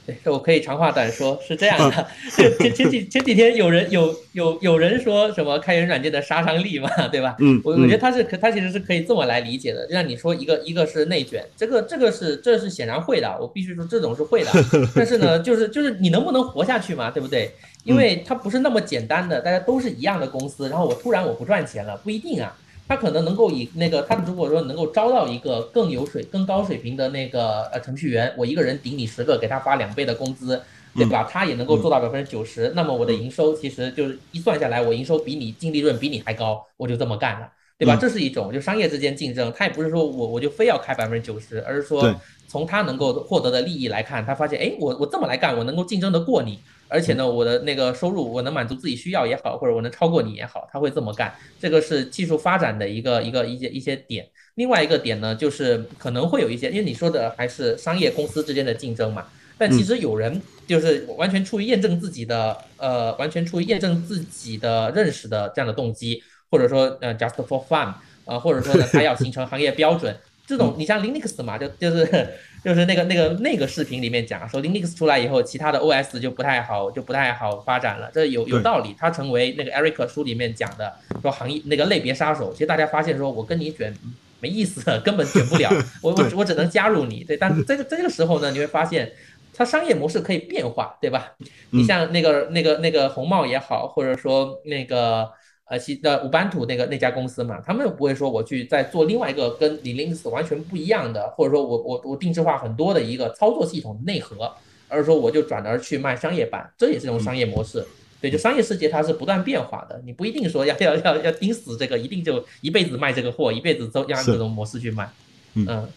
[0.07, 2.07] 这 我可以长话短说，是这样的。
[2.59, 7.37] 前前几前几天有人有有有人说什么开源软件的杀伤力嘛， 对吧？
[7.39, 9.87] 嗯，我我觉得他是可他其实是可以这么来理解的。
[9.87, 14.51] 就像你说一个一个是内卷，这个这个是这是显然会的，我必须说这种是会的。
[14.95, 17.51] 但是呢，就是就是你能不能活下去嘛，对不对？
[17.85, 22.55] 因为它不是那么简单的，大家都是一样的公司，然后我突然我不赚钱了，不一定啊。
[22.91, 30.61] 他可能能够以那个，他如果说能够招到一个更有水、更高水平的那个呃程序员，我一个人顶你十个，给他发两倍的工资，
[30.97, 31.23] 对吧？
[31.31, 37.95] 他也能够做到百分之九十，那么我的营收其实就是一算下来，我营收比你净利润比你还高，我就这么干了，对吧？
[37.95, 42.13] 这是一种就商业之间竞争，他也不是说我我就非要开百分之九十，而是说
[42.49, 46.59] 从他能够获得的利益来看，他发现哎，我我这么来干，我能够竞争得过你。
[46.91, 51.33] 而且呢，我的那个收入，我能满足自己需要也好，或者我能超过你也好，他会这么干。
[51.61, 54.29] 这个是技术发展的一个一个一些一些点。
[54.57, 59.25] 另外一个点呢，就是可能会有一些，因为你说的还是商业公司之间的竞争嘛。
[59.57, 67.93] 但其实有人就是完全出于验证自己的呃，完全出于验证自己的认识的这样的动机，或者说呃，just for fun
[68.25, 70.17] 啊，或者说呢，他要形成行业标准。
[70.47, 72.29] 这种你像 Linux 嘛，就就是
[72.63, 78.11] 就是那个那个那个视频里面讲说 Linux 出来以后，其他的 OS 就不太好，就不太好发展了。
[78.13, 80.93] 这有有道理，它成为那个 Eric 书里面讲的
[81.23, 82.53] 说行业那个类别杀手。
[82.53, 83.95] 其实大家发现说，我跟你卷
[84.41, 85.71] 没意思，根本卷不了，
[86.03, 87.25] 我我我只能加入你。
[87.25, 89.11] 对，但在这个这个时候呢，你会发现
[89.55, 91.33] 它商业模式可以变化，对吧？
[91.71, 95.31] 你像那个那个那个红帽也好，或者说那个。
[95.71, 104.53] 呃，其的五班图那个那家公司嘛，他们不会说我去再做另外一个跟 Linux 完全不一样的，或者说我我我定制化很多的一个操作系统内核，
[104.89, 107.87] 而是说我就转而去卖商业版，这也是一种商业模式。
[108.21, 115.09] 对，就商业世界它是不断变化的，你不一定说要要要要盯死这个，一定就一辈子卖这个货，一辈子都按这种模式去卖。
[115.55, 115.89] 嗯，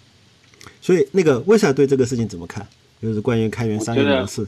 [0.80, 2.64] 所以那个为啥对这个事情怎么看？
[3.02, 4.46] 就是关于开源商业模式。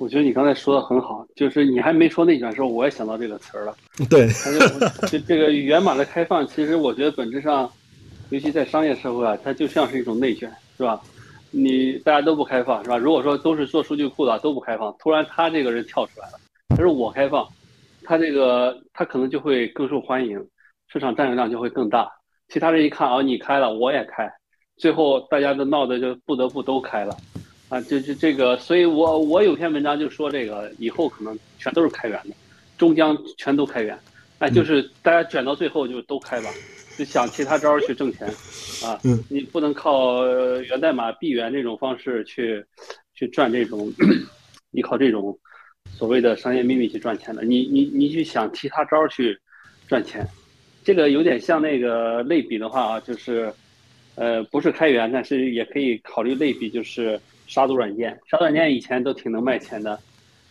[0.00, 3.76] 我觉得你刚才说的很好，就是你还没说内卷的时候，我也想到这个词儿了。
[4.08, 4.26] 对，
[5.10, 7.70] 就这个源码的开放，其实我觉得本质上，
[8.30, 10.98] 尤其在商业社会啊，它就像是一种内卷，是吧？
[11.50, 12.96] 你大家都不开放，是吧？
[12.96, 16.40] 如果说都是做数据库的都不开放，突然他这个人跳出来了，
[16.70, 17.46] 他说我开放，
[18.02, 20.42] 他这个他可能就会更受欢迎。
[20.88, 22.10] 市场占有量就会更大。
[22.48, 24.32] 其他人一看啊，你开了，我也开，
[24.78, 27.14] 最后大家都闹得就不得不都开了，
[27.70, 32.34] 啊，就就这个，所以我我有篇文章就说这个以后可能全都是开源的，
[32.76, 33.98] 终将全都开源，
[34.40, 36.50] 哎，就是大家卷到最后就都开吧，
[36.98, 38.26] 就想其他招去挣钱，
[38.84, 38.98] 啊，
[39.28, 40.26] 你不能靠
[40.62, 42.62] 源代码闭源这种方式去
[43.14, 43.90] 去赚这种，
[44.72, 45.38] 依靠这种
[45.96, 49.38] 所谓的商业秘密去赚钱的，你你你去想其他招去
[49.86, 50.26] 赚钱。
[50.82, 53.52] 这个有点像那个类比的话啊，就是，
[54.14, 58.18] 呃，不是开源，但是也可以考虑类比，就是杀毒软件。
[58.26, 59.98] 杀毒软件以前都挺能卖钱的，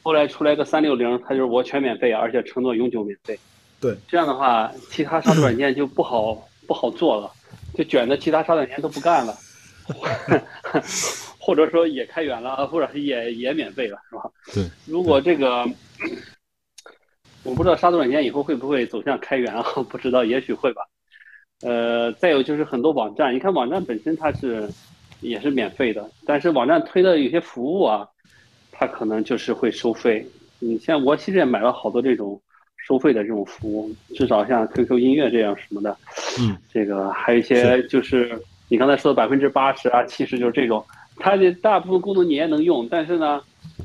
[0.04, 3.40] 后来出来个三六零，它就是我全免费，而且承诺永久免费。
[3.80, 7.32] 对，这样的话，其他杀毒软件就不好 不好做了，
[7.74, 9.34] 就卷的其他杀毒软件都不干了，
[11.40, 14.30] 或者说也开源了，或者是也也免费了，是吧？
[14.54, 15.66] 对，如果这个。
[17.44, 19.64] 我不知道杀毒软件以后会不会走向开源啊？
[19.90, 20.82] 不知道，也许会吧。
[21.62, 24.70] 呃，再有就是很多网站，你看网站本身它是
[25.22, 28.08] 也是免费的，但是网站推的有些服务啊，
[28.72, 30.26] 它可能就是会收费。
[30.60, 32.42] 你像我其实也买了好多这种
[32.78, 35.96] 收费的这种服务，至少像 QQ 音乐这样什么的。
[36.40, 36.58] 嗯。
[36.72, 40.84] 这个还有一些就是你刚才说的百分之八十啊，其实就是这种，
[41.18, 43.42] 它的大部分功能你也能用，但是呢，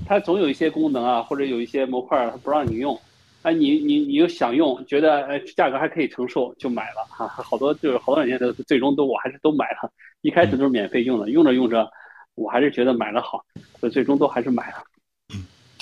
[0.07, 2.99] 它总有一些功能啊，或者有一些模块它不让你用。
[3.43, 7.26] 哎，你你你又想用，觉得哎价格还可以承受，就买了哈。
[7.28, 9.93] 好多就是好多软件都最终都我还是都买了，
[10.25, 11.87] 一开始都是免费用的，用着用着，
[12.35, 13.45] 我还是觉得买了好，
[13.79, 14.77] 所以最终都还是买了。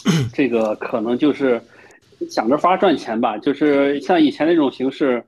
[0.35, 1.63] 这个可能就是
[2.29, 5.25] 想着法赚钱吧，就是像以前那种形式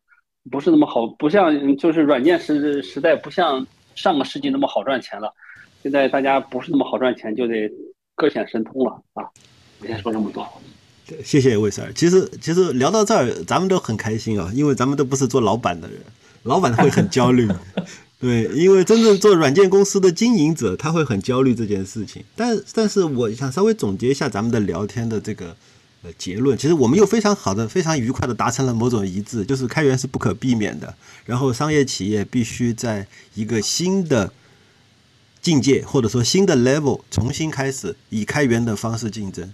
[0.51, 5.33] 不是那么好，不像就是软件时时代不像上个世纪那么好赚钱了。
[5.81, 7.71] 现在大家不是那么好赚钱，就得
[8.17, 9.23] 各显神通了啊！
[9.81, 10.45] 我先说这么多。
[11.23, 11.93] 谢谢魏 Sir。
[11.95, 16.01] 其实，其实聊到这儿，咱们都很开心啊，因为咱们都不是做老板的人，
[16.43, 17.47] 老板会很焦虑。
[18.25, 22.25] 对，因为真正做软件公司的经营者，他会很焦虑这件事情。
[22.35, 25.55] 但，但是我想稍微总结一下咱们的聊天的这个
[26.03, 26.57] 呃结论。
[26.57, 30.95] 其实我们又非常好的、非常愉快的达成了某种一致，就是开源是不可避免的。
[31.27, 34.33] 然后，商业企业必须在一个新的
[35.43, 39.53] 境界或者说新的 level 重新开始，以开源的方式竞争。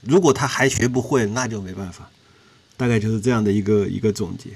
[0.00, 2.10] 如果他还学不会，那就没办法，
[2.76, 4.50] 大概就是这样的一个一个总结。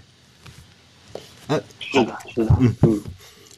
[1.46, 3.02] 哎，是的，是的，嗯嗯。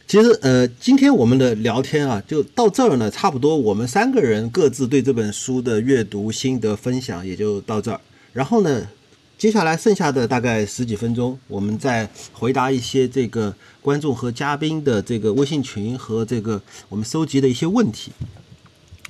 [0.06, 8.00] 其实呃，今天我们的聊天啊，就到这儿呢，差不多我们三个人各自对这本书的阅读心得分享也就到这儿。
[8.32, 8.86] 然后呢，
[9.36, 13.52] 接下来剩下的大概十几分钟，我们再回答一些这个
[13.82, 18.12] 观众和嘉宾的这个微信群和这个我们收集的一些问题。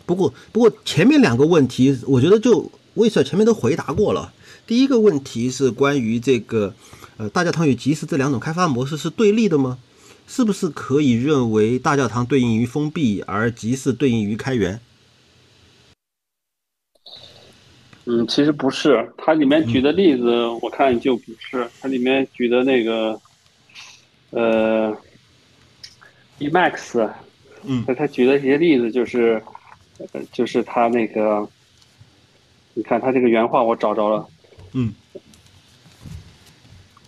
[0.06, 4.32] 不过，不过前面两个问题，我觉得就魏 Sir 前面都回答过了。
[4.66, 6.72] 第一个问题是关于这个，
[7.18, 9.76] 呃，大教堂与集市这两种开发模式是对立的吗？
[10.26, 14.80] 是不是可以认为大教堂对应于封闭，而集市对应于开源？
[18.04, 23.20] 嗯，其实不是，它里面举的例子我看就不是，它里面举的那个，
[24.30, 24.96] 呃
[26.38, 27.10] ，Emacs，
[27.64, 29.42] 嗯，他举的一些例子就是。
[30.12, 31.48] 呃就是他那个，
[32.74, 34.28] 你看他这个原话，我找着了。
[34.74, 34.92] 嗯，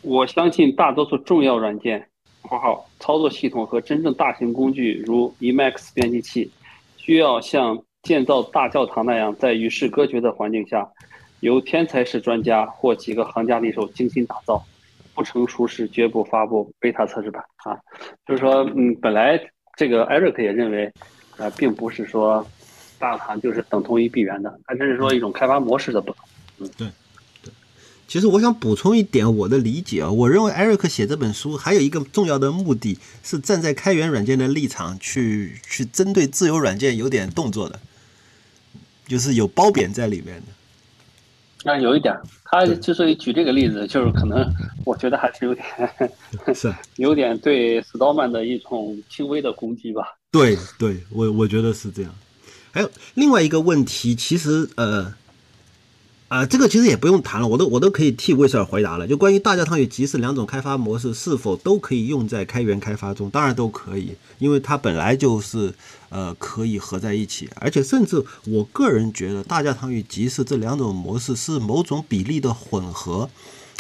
[0.00, 2.08] 我相信大多数重要软件
[2.48, 6.50] （括号操作系统和真正大型工具如 Emacs 编辑器）
[6.96, 10.88] 需要像建造大教堂那样，在与世隔绝的环境下，
[11.40, 14.64] 由天才式专家或几个行家里手精心打造。
[15.14, 17.78] 不成熟时绝不发布 beta 测试版啊。
[18.26, 19.38] 就是说，嗯，本来
[19.76, 20.90] 这个 Eric 也认为，
[21.36, 22.44] 呃，并不是说。
[23.00, 26.28] 大堂就是等同于闭源的，它只是说一种开发模式的不同。
[26.58, 26.88] 嗯，对。
[28.08, 37.78] 其实我想补充一点我的理解啊，我认为 Eric 写这本书还有一个重要的目的是站在开源软件的立场去去针对自由软件有点动作的，
[39.06, 40.46] 就是有褒贬在里面的。
[41.64, 44.48] 那有一点，他之所以举这个例子，就是可能
[44.86, 45.66] 我觉得还是有点
[46.54, 50.16] 是 有点对 Stallman 的一种轻微的攻击吧。
[50.30, 52.14] 对，对我我觉得是这样。
[52.70, 55.12] 还有另外一个问题，其实呃，
[56.28, 59.08] 啊，这个其实也不用谈了，我都我都可以替魏 Sir 回答了。
[59.08, 65.72] 就关于大教堂与集市两种开发模式是否都可以用在开源开发中，当然都可以，因为它本来就是
[66.10, 73.30] 呃可以合在一起，而且甚至我个人觉得大教堂与集市这两种模式是某种比例的混合，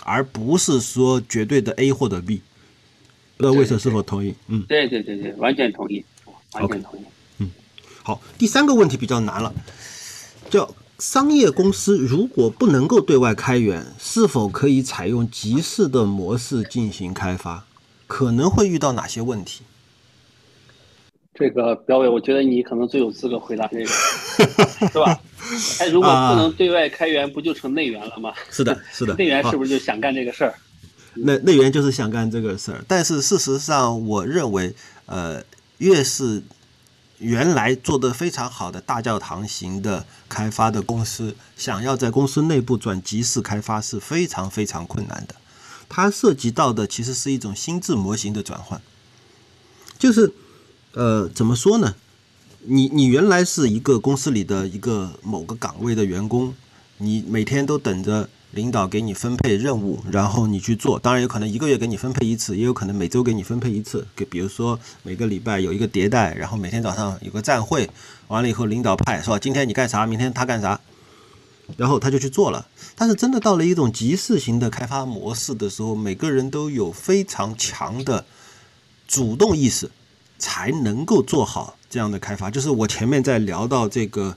[0.04, 2.40] 而不是说绝对的 A 或者 B。
[3.36, 4.34] 不知道魏 Sir 是否同意？
[4.46, 6.02] 嗯，对对对对，完全同意，
[6.54, 7.02] 完全同意。
[7.40, 7.50] 嗯
[8.02, 9.54] 好，第三个问题比较难了，
[10.48, 17.64] 叫商业公司如果不能够对外开源，是否可以采用集市的模式进行开发？
[18.08, 19.62] 可能会遇到哪些问题？
[21.32, 23.86] 这个表伟，我觉得你可能最有资格回答这个，
[24.90, 25.20] 是吧？
[25.78, 28.32] 哎，如果不能对外开源，不就成内源了吗？
[28.50, 29.14] 是的， 是的。
[29.14, 30.54] 内源是不是就想干这个事儿？
[31.14, 34.74] 内内源就是想干这个事儿，但是事实上，我认为，
[35.06, 35.40] 呃，
[35.78, 36.42] 越是
[37.18, 45.34] 原来做的非常好的大教堂型的开发的公司，想要在公司内部转集式开发是非常非常困难的。
[45.88, 48.80] 它涉及到的其实是一种心智模型的转换，
[49.98, 50.32] 就是，
[50.92, 51.94] 呃，怎么说呢？
[52.64, 56.54] 你你原来是一个公司里的一个某个岗位的员工，
[56.98, 60.98] 你每天都等着领导给你分配任务，然后你去做。
[60.98, 64.06] 当然有可能一个月给你分配一次，也有可能每周给你分配一次。
[64.16, 67.88] 给比如说每个礼拜有一个迭代，然后每天早上有个站会，
[68.28, 69.38] 完了以后领导派是吧？
[69.38, 70.06] 今天你干啥？
[70.06, 70.80] 明天他干啥？
[71.76, 78.24] 然后他就去做了，但是真的到了一种集市型的开发模式的时候，每个人都有非常强的
[79.06, 79.90] 主动意识，
[80.38, 82.50] 才能够做好这样的开发。
[82.50, 84.34] 就是我前面在聊到这个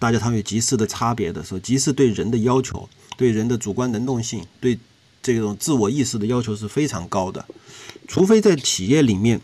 [0.00, 2.88] 大教堂与集市的差别的时候，集市对人的要求，
[3.20, 4.78] 对人的主观能动性，对
[5.22, 7.44] 这种自我意识的要求是非常高的。
[8.08, 9.38] 除非在企业里面，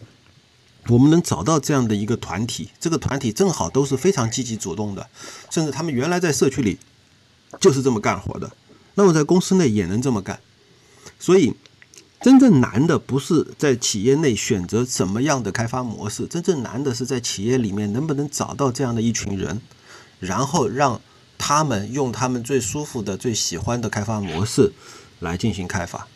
[0.88, 5.06] 我们能找到这样的一个团体，这个团体正好都是非常积极主动的，
[5.50, 6.78] 甚至他们原来在社区里。
[7.60, 8.50] 就是这么干活的，
[8.96, 10.40] 那么在公司内也能这么干，
[11.18, 11.54] 所以
[12.20, 19.62] 真正难的不是在企业内选择什么样的开发模式，真正难的是在企业里面能不能找到这样的一群人，
[20.18, 21.00] 然后让
[21.38, 24.72] 他们用他们最舒服的、最喜欢的开发模式
[25.20, 26.06] 来进行开发。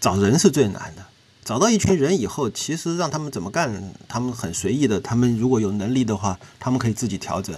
[0.00, 1.04] 找人是最难的，
[1.44, 7.54] 找到一群人以后，其实让他们怎么干，他们很随意的，他们如果有能力的话，他们可以自己调整。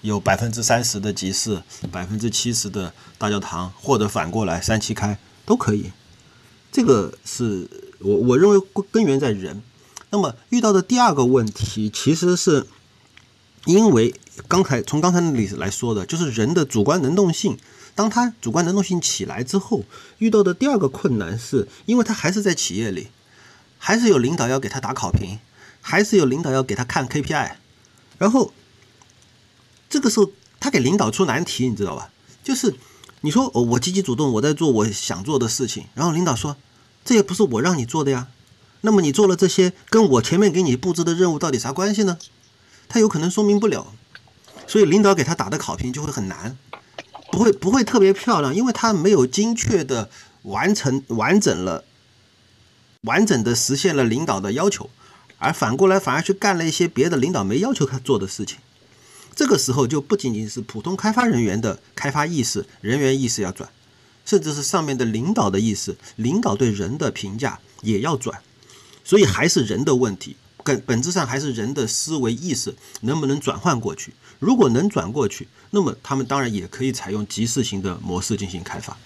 [0.00, 5.90] 有百分之三十的集市，百分之七十的大教堂，或者反过来三七开都可以。
[6.70, 8.58] 这个是我我认为
[8.92, 9.60] 根源在人。
[10.10, 12.66] 那么遇到的第二个问题，其实是
[13.74, 14.14] 因为
[14.48, 17.58] 刚才从刚才那里来说的，就是人的主观能动性。
[17.94, 19.84] 当他主观能动性起来之后，
[20.18, 23.08] 遇到的第二个困难是，因为他还是在企业里，
[23.76, 25.38] 还是有领导要给他打考评，
[25.82, 27.52] 还是有领导要给他看 KPI，
[28.18, 28.52] 然后。
[29.90, 32.10] 这个时候，他给领导出难题，你知道吧？
[32.44, 32.74] 就是
[33.22, 36.56] 你说哦，我积极主动，我在做我想做的事情，然后领导说，
[37.06, 38.28] 这也不是我让你做的呀。
[38.82, 42.18] 那么你做了这些，跟我前面给你布置的任务到底啥关系呢？
[42.88, 43.92] 他有可能说明不了，
[44.66, 46.56] 所以领导给他打的考评就会很难，
[47.30, 50.10] 不会不会特别漂亮，因为他没有精确的
[50.42, 51.84] 完成完整了，
[53.02, 54.88] 完整的实现了领导的要求，
[55.38, 58.58] 而反过来反而去干了一些别的领导没要求他做的事情。
[59.36, 63.70] 这个时候就不仅仅是普通开发人员的开发意识、人员意识要转，
[64.24, 68.42] 甚至是上面的领导的意识、领导对人的评价也要转，
[69.04, 74.12] 所以还是人的问题，根本质上还是人的思维意识能不能转换过去。
[74.38, 78.96] 如果能转过去，那么他们当然也可以采用集市型的模式进行开发。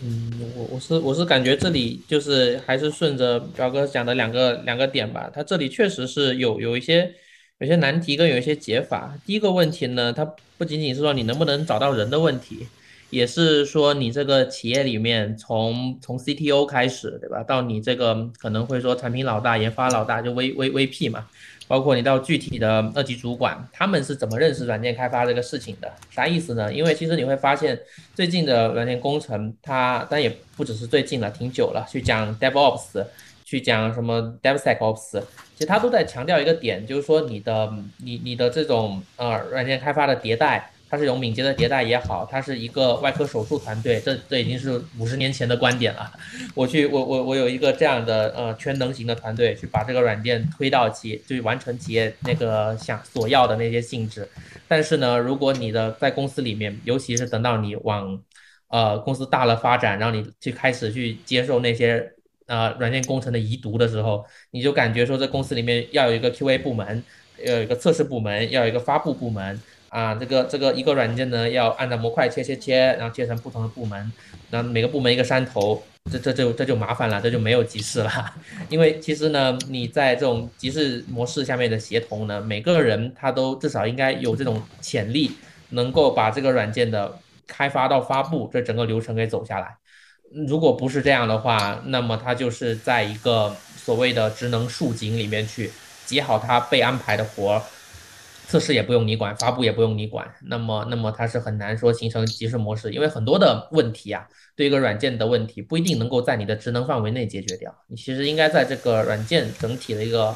[0.00, 7.14] 嗯，我我是我是感觉这里就是还是顺着表哥讲的两个两个点吧，他这里确实是有有一些。
[7.58, 9.16] 有些难题跟有一些解法。
[9.24, 10.24] 第一个问题呢，它
[10.58, 12.66] 不仅仅是说你能不能找到人的问题，
[13.12, 17.42] 也是说你这个企业里面从从 CTO 开始，对吧？
[17.42, 21.26] 到你这个可能会说产品老大、研发老大，就 V V VP 嘛，
[21.68, 25.92] 包括你到具体的二级主管，他们是怎么认识软件开发这个事情的？
[26.10, 26.72] 啥意思呢？
[26.72, 27.78] 因为其实你会发现，
[28.14, 33.04] 最近的软件工程，它但也不只是最近了，挺久了，去讲 DevOps。
[33.44, 35.20] 去讲什么 DevSecOps，
[35.54, 46.12] 其实他都在强调一个点，就是说你的你你的这种呃软件开发的迭代，它是有敏捷的迭代也好，它是一个外科手术团队，这这已经是五十年前的观点了。
[46.54, 54.28] 我去我我我有一个这样的呃全能型的团队，去把这个软件推到企业，就完成企业那个想所要的那些性质。
[54.68, 58.22] 但是呢，如果你的在公司里面，尤其是等到你往
[58.68, 62.12] 呃公司大了发展，让你去开始去接受那些。
[62.46, 67.02] 呃，软件工程的遗毒的时候，你就感觉说，这公司里面要有一个 QA 部门，
[67.42, 69.58] 要有一个测试部门，要有一个发布部门
[69.92, 70.16] 啊。
[70.16, 74.10] 这个这个一个软件呢，要按照模块切切切，然后切成不同的部门，
[74.50, 78.34] 那每个部门一个山头，这这就这就麻烦了，这就没有集市了。
[78.68, 85.30] 因为其实呢，你在这种集市模式下面的协同呢，每个人他都至少应该有这种潜力，
[85.70, 89.76] 能够把这个软件的开发到发布这整个流程给走下来。
[90.48, 95.70] 如果不是这样的话，那么他就是在一个所谓的职能树井里面去
[96.06, 97.62] 接好他被安排的活儿，
[98.48, 110.34] 测试也不用你管，发布也不用你管，那么那么它是很难说形成即时模式，因为很多的问题啊，对一个软件的问题不一定能够在你的职能范围内解决掉，你其实应该在这个软件整体的一个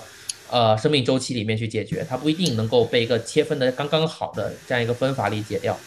[0.51, 5.79] 呃生命周期里面去解决，它不一定能够被一个切分的刚刚好的这样一个分法理解掉。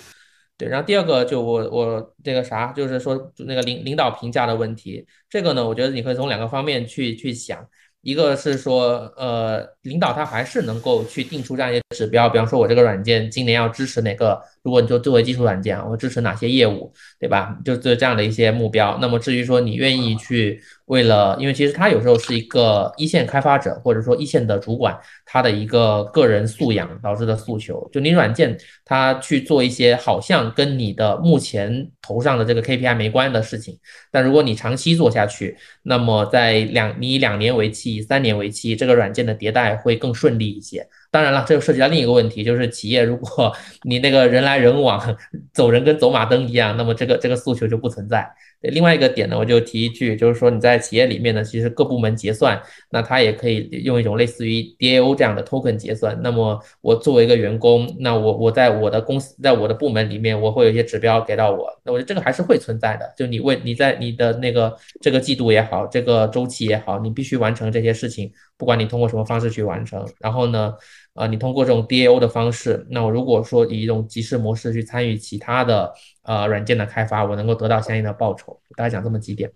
[0.56, 7.66] 对，然后第二个就我我这个啥，就是说那个领领导评价的问题，这个呢，我觉得你可以从两个方面去去想。
[8.02, 14.42] 一个是说，呃，领导他还是能够去定出这样一些指标，比方说，我这个软件今年要支持哪个？
[14.64, 17.58] 如果你就作为基础软件，我支持哪些业务，对吧？
[17.66, 18.98] 就就这样的一些目标。
[19.02, 33.78] 那么至于说你愿意去为了，因为其实他有时候是一个一线开发者或者说一线的主管，他的一个个人素养导致的诉求，就你软件他去做一些好像跟你的目前头上的这个 KPI 没关的事情，
[34.12, 38.02] 但如果你长期做下去，那么在两你以两年为期。
[38.02, 40.88] 三年为期，这个软件的迭代会更顺利一些。
[41.12, 45.16] 当然了，这又涉及到另一个问题，就是企业如果你那个人来人往，
[45.54, 48.28] 走人跟走马灯一样，那么这个这个诉求就不存在。
[48.62, 52.62] 另外一个点呢，我就提一句，就是说你在企业里面呢，其实各部门结算，
[52.92, 56.20] 那它也可以用一种类似于 DAO 这样的 token 结算。
[56.22, 63.14] 那么我作为一个员工，那我我在我的公司，在我的部门里面，我会有一些指标给到我，那我觉得这个还是会存在的。
[63.18, 70.06] 就你为你在你的那个这个季度也好，这个周期也好，你必须完成这些事情，不管你通过什么方式去完成。
[70.20, 70.74] 然后呢？
[71.20, 75.92] 啊，你通过这种 DAO 的方式，那我如果说以一种集市模式去参与其他的
[76.24, 78.58] 呃软件的开发，我能够得到相应的报酬。
[78.78, 79.52] 大概讲这么几点。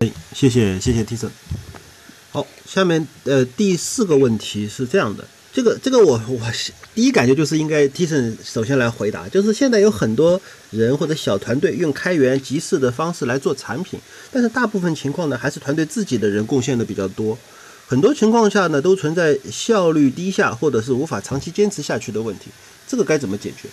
[0.00, 1.30] 哎，谢谢谢谢 Tison。
[2.32, 6.40] 好，下面呃第四个问题是这样的，这个这个我我
[6.92, 10.40] 第一感觉就是应该 Tison 首先来回答，就是现在有很多
[10.72, 14.00] 人或者小团队用开源集市的方式来做产品，
[14.32, 17.38] 但是大部分情况呢还是团队自己的人贡献的比较多。
[17.86, 22.50] 很多情况下呢，都存在效率低下或者是无法长期坚持下去的问题，
[22.86, 23.68] 这个该怎么解决？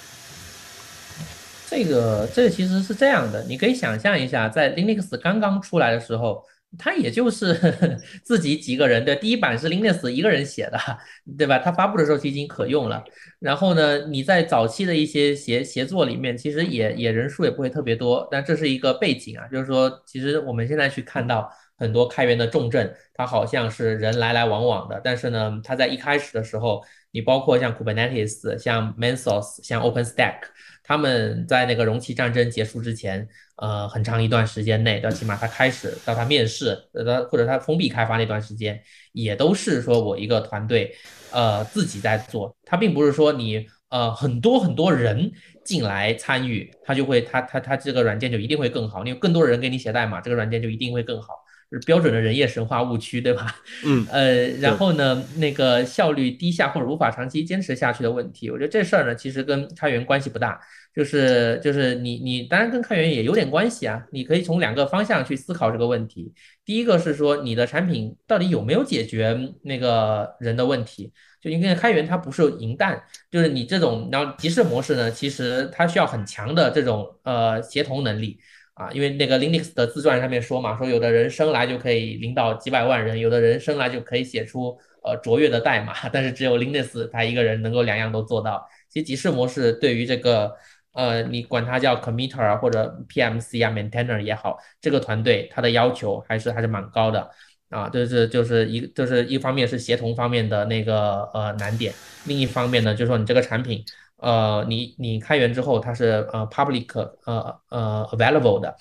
[1.69, 6.43] 这个这个其实是这样的，你可以想象一下，在 Linux 刚刚出来的时候，
[6.77, 7.55] 它也就是
[8.21, 10.77] 自己几个人的第一版是 Linux 一个人写的，
[11.38, 11.57] 对吧？
[11.59, 13.01] 它发布的时候就已经可用了。
[13.39, 21.49] 然后呢，你在早期的一些协协作里面，其实也也人数也不会特别多，但这是一个背景啊，就是说，其实我们现在去看到。
[21.81, 26.79] 很多开源的重镇，它好像是人来来往往的，但是呢，它在一开始的时候，
[27.09, 30.41] 你包括像 Kubernetes、像 m e n s o s、像 OpenStack，
[30.83, 38.79] 他们在那个容器战争结束之前，呃，很长一段时间内，到起码它开始到它面世，呃，或者它封闭开发那段时间，
[39.13, 40.95] 也都是说我一个团队，
[41.31, 45.31] 呃，自己在做，它并不是说你呃很多很多人
[45.65, 51.40] 进来参与，它就会它它它这个软件就一定会更好，你有更多人给你写代码，这个软件就一定会更好。
[51.72, 53.56] 是标准的人业神话误区，对吧？
[53.85, 60.60] 嗯，呃，然后呢，那个效率低下或者无法长期坚持下去的问题，我觉得这事儿呢，其实跟开源关系不大，
[60.93, 66.34] 就是就是你你当然跟开源也有点关系啊，你可以从两个方向去思考这个问题。
[66.65, 71.11] 第一个是说你的产品到底有没有解决那个人的问题？
[71.41, 78.38] 就因为开源它不是银弹，就是你这种然后集市模式呢，其实它需要很强的这种呃协同能力。
[78.73, 88.65] 啊，因为那个 Linux 的自传上面说嘛，说有的人生来就可以领导几百万人，有的人生来就可以写出呃卓越的代码，但是只有 Linux 他一个人能够两样都做到。
[88.89, 90.52] 其实即时模式对于这个
[90.93, 97.30] 呃，你管它叫 Committer 或者 PMC 啊 Maintainer 也好，这个团队它的要求还是还是蛮高的
[97.69, 97.89] 啊。
[97.89, 101.93] 这是就是一就是一方面是协同方面的那个呃难点，
[102.26, 103.84] 另一方面呢，就是说你这个产品。
[104.22, 106.88] 呃，你你开源之后，它是呃 public
[107.26, 108.76] 呃呃 available 的，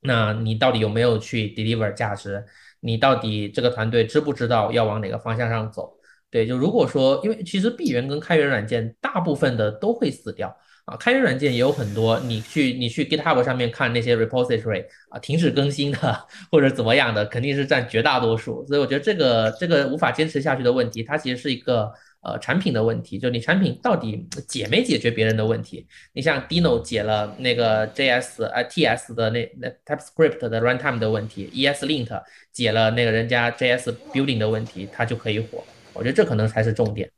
[0.00, 2.42] 那你到底有没有去 deliver 价值？
[2.80, 5.92] 你到底这个团队知不知道要往哪个方向上走？
[6.30, 10.48] 对，就如果说，因为其实闭源跟开源软件大部分的都会死掉
[10.86, 18.66] 啊，开源软件也有很多，你去你去 GitHub 上面看那些 repository 啊，停止更新的或者怎么样的，肯定是占绝大多数。
[18.66, 21.92] 所以我觉得这个这个无法坚持下去的问题，它其实是一个。
[22.22, 25.84] 呃，产品的问题，就你产品到底解没解决别人的问题？
[26.12, 32.22] 你像 Dino 解了那个 JS 呃 TS 的那那 TypeScript 的 runtime 的问题，ESLint
[32.52, 35.64] 解了那个人家 JS building 的问题，它就可以火。
[35.92, 37.10] 我觉得这可能才是重点。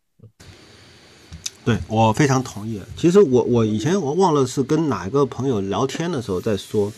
[1.66, 2.81] 对我非常同意。
[2.97, 6.90] 其实我我以前我忘了是跟哪个朋友聊天的时候在说，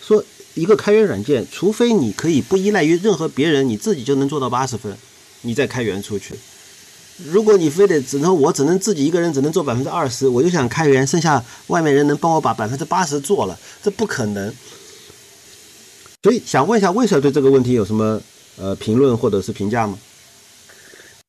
[0.00, 0.24] 说
[0.54, 4.96] 一个开源软件，除非你可以不依赖于任何别人，你自己就能做到八十分，
[5.42, 6.34] 你再开源出去。
[7.30, 14.52] 如果你非得只能我只能自己一个人只能做百分之二十，我就想开源，剩下外面人能帮我把百分之八十做了，这不可能。
[16.22, 18.20] 所以想问一下，魏 Sir 对这个问题有什么
[18.58, 19.98] 呃评论或者是评价吗？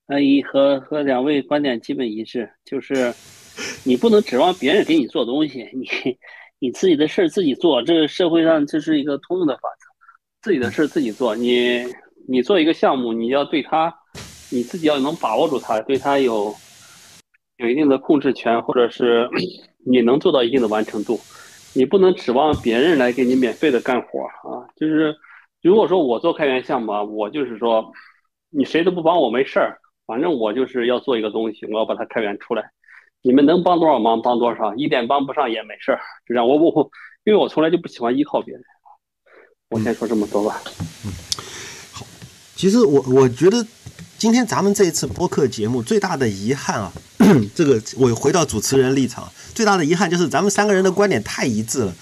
[0.07, 3.13] 呃，一和和两位观点基本一致，就是
[3.83, 5.87] 你不能指望别人给你做东西， 你
[6.59, 7.81] 你自己的事儿自己做。
[7.81, 9.85] 这个社会上这是一个通用的法则，
[10.41, 11.35] 自己的事自己做。
[11.35, 11.85] 你
[12.27, 13.93] 你做一个项目，你要对他，
[14.49, 16.55] 你自己要能把握住它，对它有
[17.57, 19.29] 有一定的控制权，或者是
[19.85, 21.19] 你能做到一定的完成度。
[21.75, 24.61] 你不能指望别人来给你免费的干活啊！
[24.75, 25.15] 就是
[25.63, 27.91] 如果说我做开源项目啊，我就是说
[28.51, 29.79] 你谁都不帮我没事儿。
[30.05, 32.71] 反正我就是要做一个东西，我要把它开源出来。
[33.23, 35.99] 你们能帮多少忙帮多少，一点帮不上也没事儿。
[36.27, 36.91] 就这样，我我
[37.23, 38.61] 因为我从来就不喜欢依靠别人。
[39.69, 40.61] 我先说这么多吧。
[41.05, 41.11] 嗯，
[41.91, 42.05] 好。
[42.55, 43.65] 其实我我觉得
[44.23, 46.93] 今天咱们这一次播客节目最大的遗憾啊，
[47.53, 51.93] 这个我回到主持人立场，最大的遗憾就是咱们三个人的观点太一致了。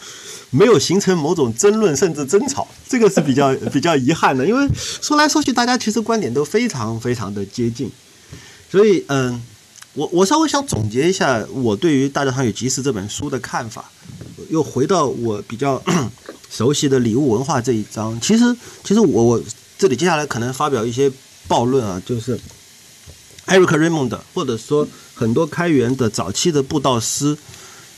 [0.52, 4.46] 没有形成某种争论甚至争吵，这个是比较 比较遗憾的。
[4.46, 7.90] 因为说来说去，大家其实观点都非常非常的接近。
[8.70, 9.42] 所以，嗯，
[9.96, 13.86] 我我稍微想总结一下我对于《大教堂与集市》这本书的看法。
[14.52, 15.82] 又回到我比较
[16.52, 18.22] 熟悉的礼物文化这一章。
[18.22, 19.42] 其实，其实我我
[19.80, 21.12] 这里接下来可能发表一些
[21.52, 22.40] 暴论啊，就是
[23.48, 27.38] Eric Raymond 或者说很多开源的早期的布道师，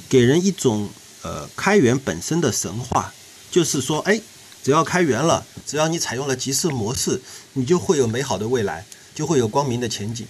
[0.09, 0.89] 给人一种。
[1.25, 3.13] 呃，开源本身的神话，
[3.49, 4.19] 就是说，哎，
[4.61, 7.21] 只要开源了，只要你采用了集市模式，
[7.53, 8.85] 你就会有美好的未来，
[9.15, 10.27] 就会有光明的前景。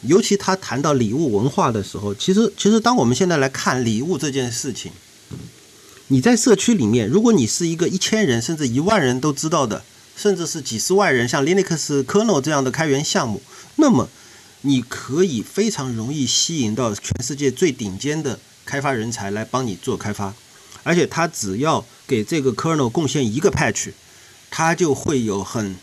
[0.00, 4.90] 尤其他谈到礼物文化的时候，其实，其实当我们现在来看礼物这件事情，
[6.08, 9.84] 你在社区里面，如果你是一个一千人甚至一万人都知道的，
[10.16, 13.42] 甚至是几十万人，像 Linux Kernel 这样的开源项目，
[13.76, 14.08] 那么
[14.62, 18.38] 你可以非常容易吸引到全世界最顶尖的。
[18.66, 20.32] 开发人才来帮你做开发，
[20.84, 23.90] 而且他只要给这个 kernel 贡献一个 patch，
[24.50, 25.76] 他就会有很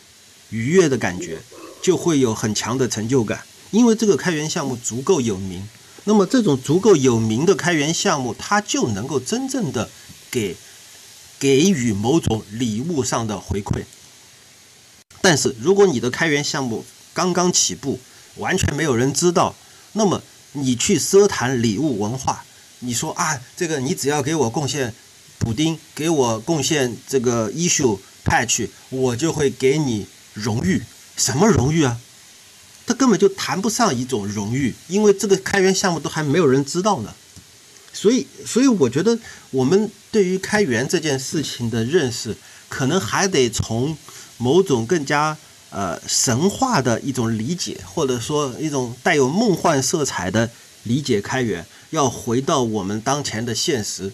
[0.49, 1.43] 愉悦的感觉，
[1.79, 5.69] 就会有很强的成就感，因为这个开源项目足够有名。
[6.05, 9.87] 那么这种足够有名的开源项目，它就能够真正的
[10.31, 10.57] 给
[11.37, 13.83] 给予某种礼物上的回馈。
[15.21, 16.83] 但是如果你的开源项目
[17.13, 17.99] 刚刚起步，
[18.37, 19.55] 完全没有人知道，
[19.93, 20.21] 那么
[20.53, 22.43] 你去奢谈礼物文化。
[22.79, 24.93] 你说啊，这个你只要给我贡献
[25.37, 30.81] 补丁，给我贡献这个 issue patch，我就会给你荣誉。
[31.15, 31.99] 什么荣誉啊？
[32.87, 37.13] 他根本就谈不上一种荣誉，因为这个开源项目都还没有人知道呢。
[37.93, 39.19] 所以，所以我觉得
[39.51, 42.35] 我们对于开源这件事情的认识，
[42.67, 43.95] 可能还得从
[44.41, 45.37] 某种更加
[45.69, 50.49] 呃神话的一种理解，或者说一种带有梦幻色彩的
[50.83, 51.63] 理解开源。
[51.91, 54.13] 要回到我们当前的现实，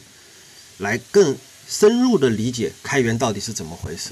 [0.79, 1.37] 来更
[1.67, 4.09] 深入的理解开源到底是怎么回事。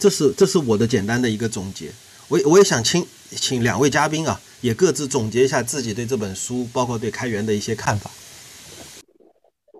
[0.00, 1.92] 这是这是我的简单的一个总结。
[2.26, 8.10] 我我也想请请两位嘉宾啊，也各自总结一下自己对这本书，包括对开源的一些看法。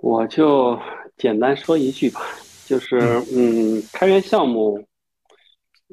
[0.01, 0.78] 我就
[1.19, 2.20] 简单说一句吧，
[2.65, 4.78] 就是嗯，开源项目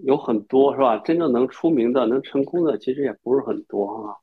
[0.04, 0.98] 有很多是吧？
[1.00, 4.16] 真正能出名的、能成功的，其实也不是很多啊。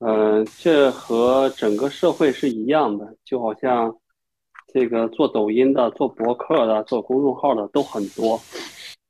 [0.00, 3.94] 嗯，这和整个社会是一样的，就好像
[4.72, 8.40] 这个做抖音的、做博客的、做公众号的都很多，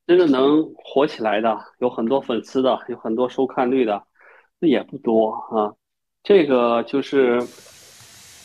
[0.07, 4.03] 真的能火起来的，有很多粉丝的，有很多收看率的，
[4.59, 5.75] 那也不多啊。
[6.23, 7.39] 这个就是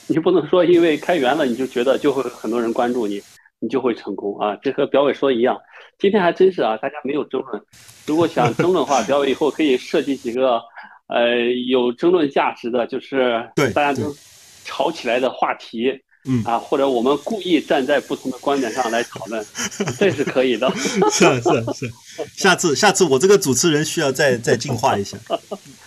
[0.07, 3.22] 你不能说因为开源了你就觉得就会很多人关注你，
[3.60, 4.55] 你就会成功啊。
[4.57, 5.57] 这和表伟说一样，
[5.99, 7.61] 今天还真是啊，大家没有争论。
[8.06, 10.61] 如果想争论的话， 表伟以后可以设计几个。
[11.07, 11.36] 呃，
[11.68, 14.15] 有争论价值的，就是大家都
[14.64, 15.91] 吵起来的话题，
[16.28, 19.45] 嗯啊，或者我们故意站在不同的观点上来讨论，
[19.99, 20.72] 这是可以的。
[21.11, 21.91] 是是是，
[22.36, 25.18] 下次下次我这个主持人需要再再进化一下。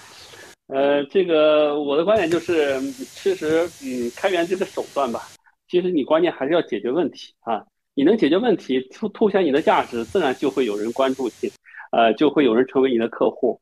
[0.68, 5.28] 呃，这个我的观点就是，其实嗯，开源这个手段吧，
[5.68, 7.64] 其实你关键还是要解决问题啊。
[7.96, 11.50] 你能解决问题，凸凸显你的价值，自然就会有人关注你，
[11.92, 13.58] 呃，就会有人成为你的客户。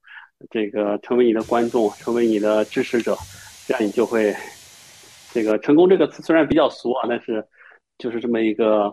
[0.51, 3.17] 这个成为你的观众，成为你的支持者，
[3.69, 4.35] 这样你就会，
[5.33, 7.47] 这个成功这个词虽然比较俗啊，但是
[7.97, 8.93] 就是这么一个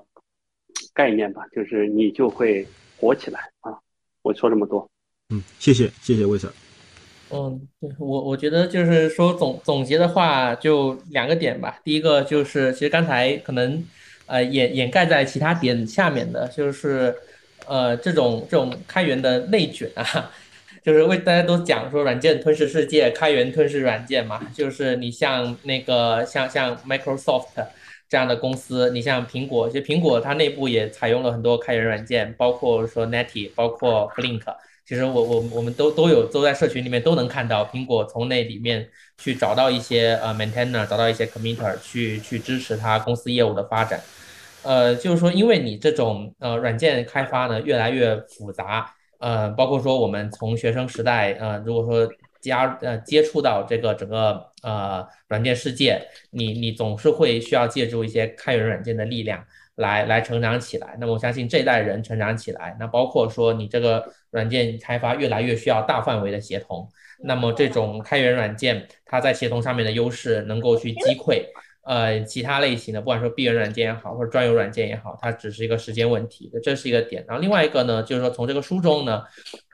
[0.94, 2.66] 概念吧，就是你就会
[2.98, 3.74] 火起来啊！
[4.22, 4.88] 我说这么多，
[5.32, 6.54] 嗯，谢谢谢谢魏 Sir。
[7.32, 13.84] 嗯，对我我觉得就是说总总结的话就两个点吧，第一个就是其实刚才可能
[14.32, 17.14] 呃掩掩盖在其他点下面的，就是
[17.68, 20.32] 呃这种这种开源的内卷啊。
[20.84, 24.42] 就是为大家都讲说软件吞噬世界，开源吞噬软件嘛。
[24.52, 27.50] 就是你像那个像像 Microsoft
[28.10, 34.42] 这样的公司，你像苹果，其实苹果它内部也采用了很多开源软件，包括说 Netty，包括 Flink，
[34.84, 38.90] 其实我我我们都都有都在社群里面都能看到，苹果从那里面
[39.20, 44.02] 去找到一些呃 maintainer，找到一些 committer 去去支持它公司业务的发展。
[44.64, 52.08] 呃，就是说，因为你这种呃软件开发呢越来越复杂，呃，包括说我们从学生时代，呃，如果说
[52.40, 59.44] 加呃接触到这个整个呃软件世界，你你总是会需要借助一些开源软件的力量
[59.76, 60.96] 来来成长起来。
[61.00, 66.88] 那么我相信这一代人成长起来，那包括说你这个软件开发越来越需要大范围的协同，
[67.24, 71.44] 那么这种开源软件它在协同上面的优势能够去击溃。
[71.84, 77.26] 呃，其他类型的，不管说闭源软件也好，或者专有软件也好，它只是一个时间问题，这是一个点。
[77.28, 79.24] 然后另外一个呢，就是说从这个书中呢，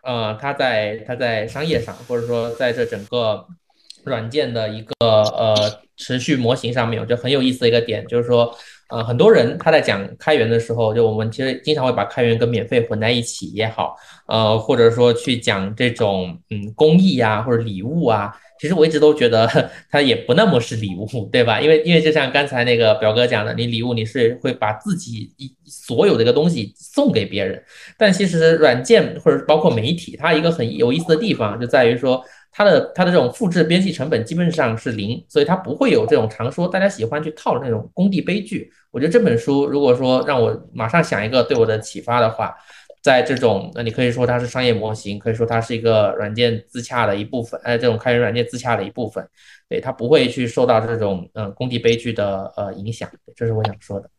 [0.03, 3.45] 呃，它在它在商业上，或者说在这整个
[4.05, 5.55] 软件的一个呃
[5.97, 8.55] 持续模型上面，我觉得很有意思的一个点，就是说，
[8.89, 13.97] 呃，很多人他在讲开源的时候，就我们其实经常会把开源跟免费混在一起也好，
[14.27, 18.33] 呃，或者说去讲这种嗯公益啊或者礼物啊。
[18.59, 19.47] 其实我一直都觉得
[19.89, 21.59] 它也不那么是礼物，对吧？
[21.61, 27.61] 因为因为就像刚才那个表哥讲的，你礼物你是会把自己一所有的一个东西送给别人，
[27.97, 38.71] 但其实软件或者包括媒体，它一个很有意思的地方就在于说，它的它的这种复制编辑成本基本上是零，所以它不会有这种常说大家喜欢去套的那种工地悲剧。
[38.91, 42.55] 我觉得这本书如果说让我马上想一个对我的启发的话。
[43.07, 49.25] 在这种，那你可以说它是商业模型，可以说它是一个软件自洽的一部分，呃，这种开源软件自洽的一部分，
[49.69, 54.09] 对，它不会去受到这种，嗯，工地悲剧的呃影响，这是我想说的。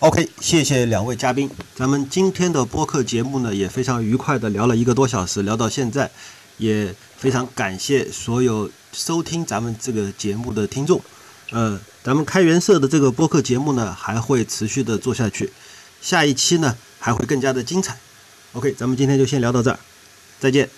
[0.00, 6.10] OK，谢谢两位嘉宾，咱们今天的播客节目呢也非常愉快的聊了一个多小时，聊到现在，
[6.56, 11.00] 也非常感谢所有收听咱们这个节目的听众，
[11.52, 15.52] 呃，咱们开源社的这个播客节目呢还会持续的做下去，
[16.00, 16.76] 下一期呢。
[16.98, 17.96] 还会更加的精彩。
[18.52, 19.78] OK，咱们今天就先聊到这儿，
[20.40, 20.68] 再见。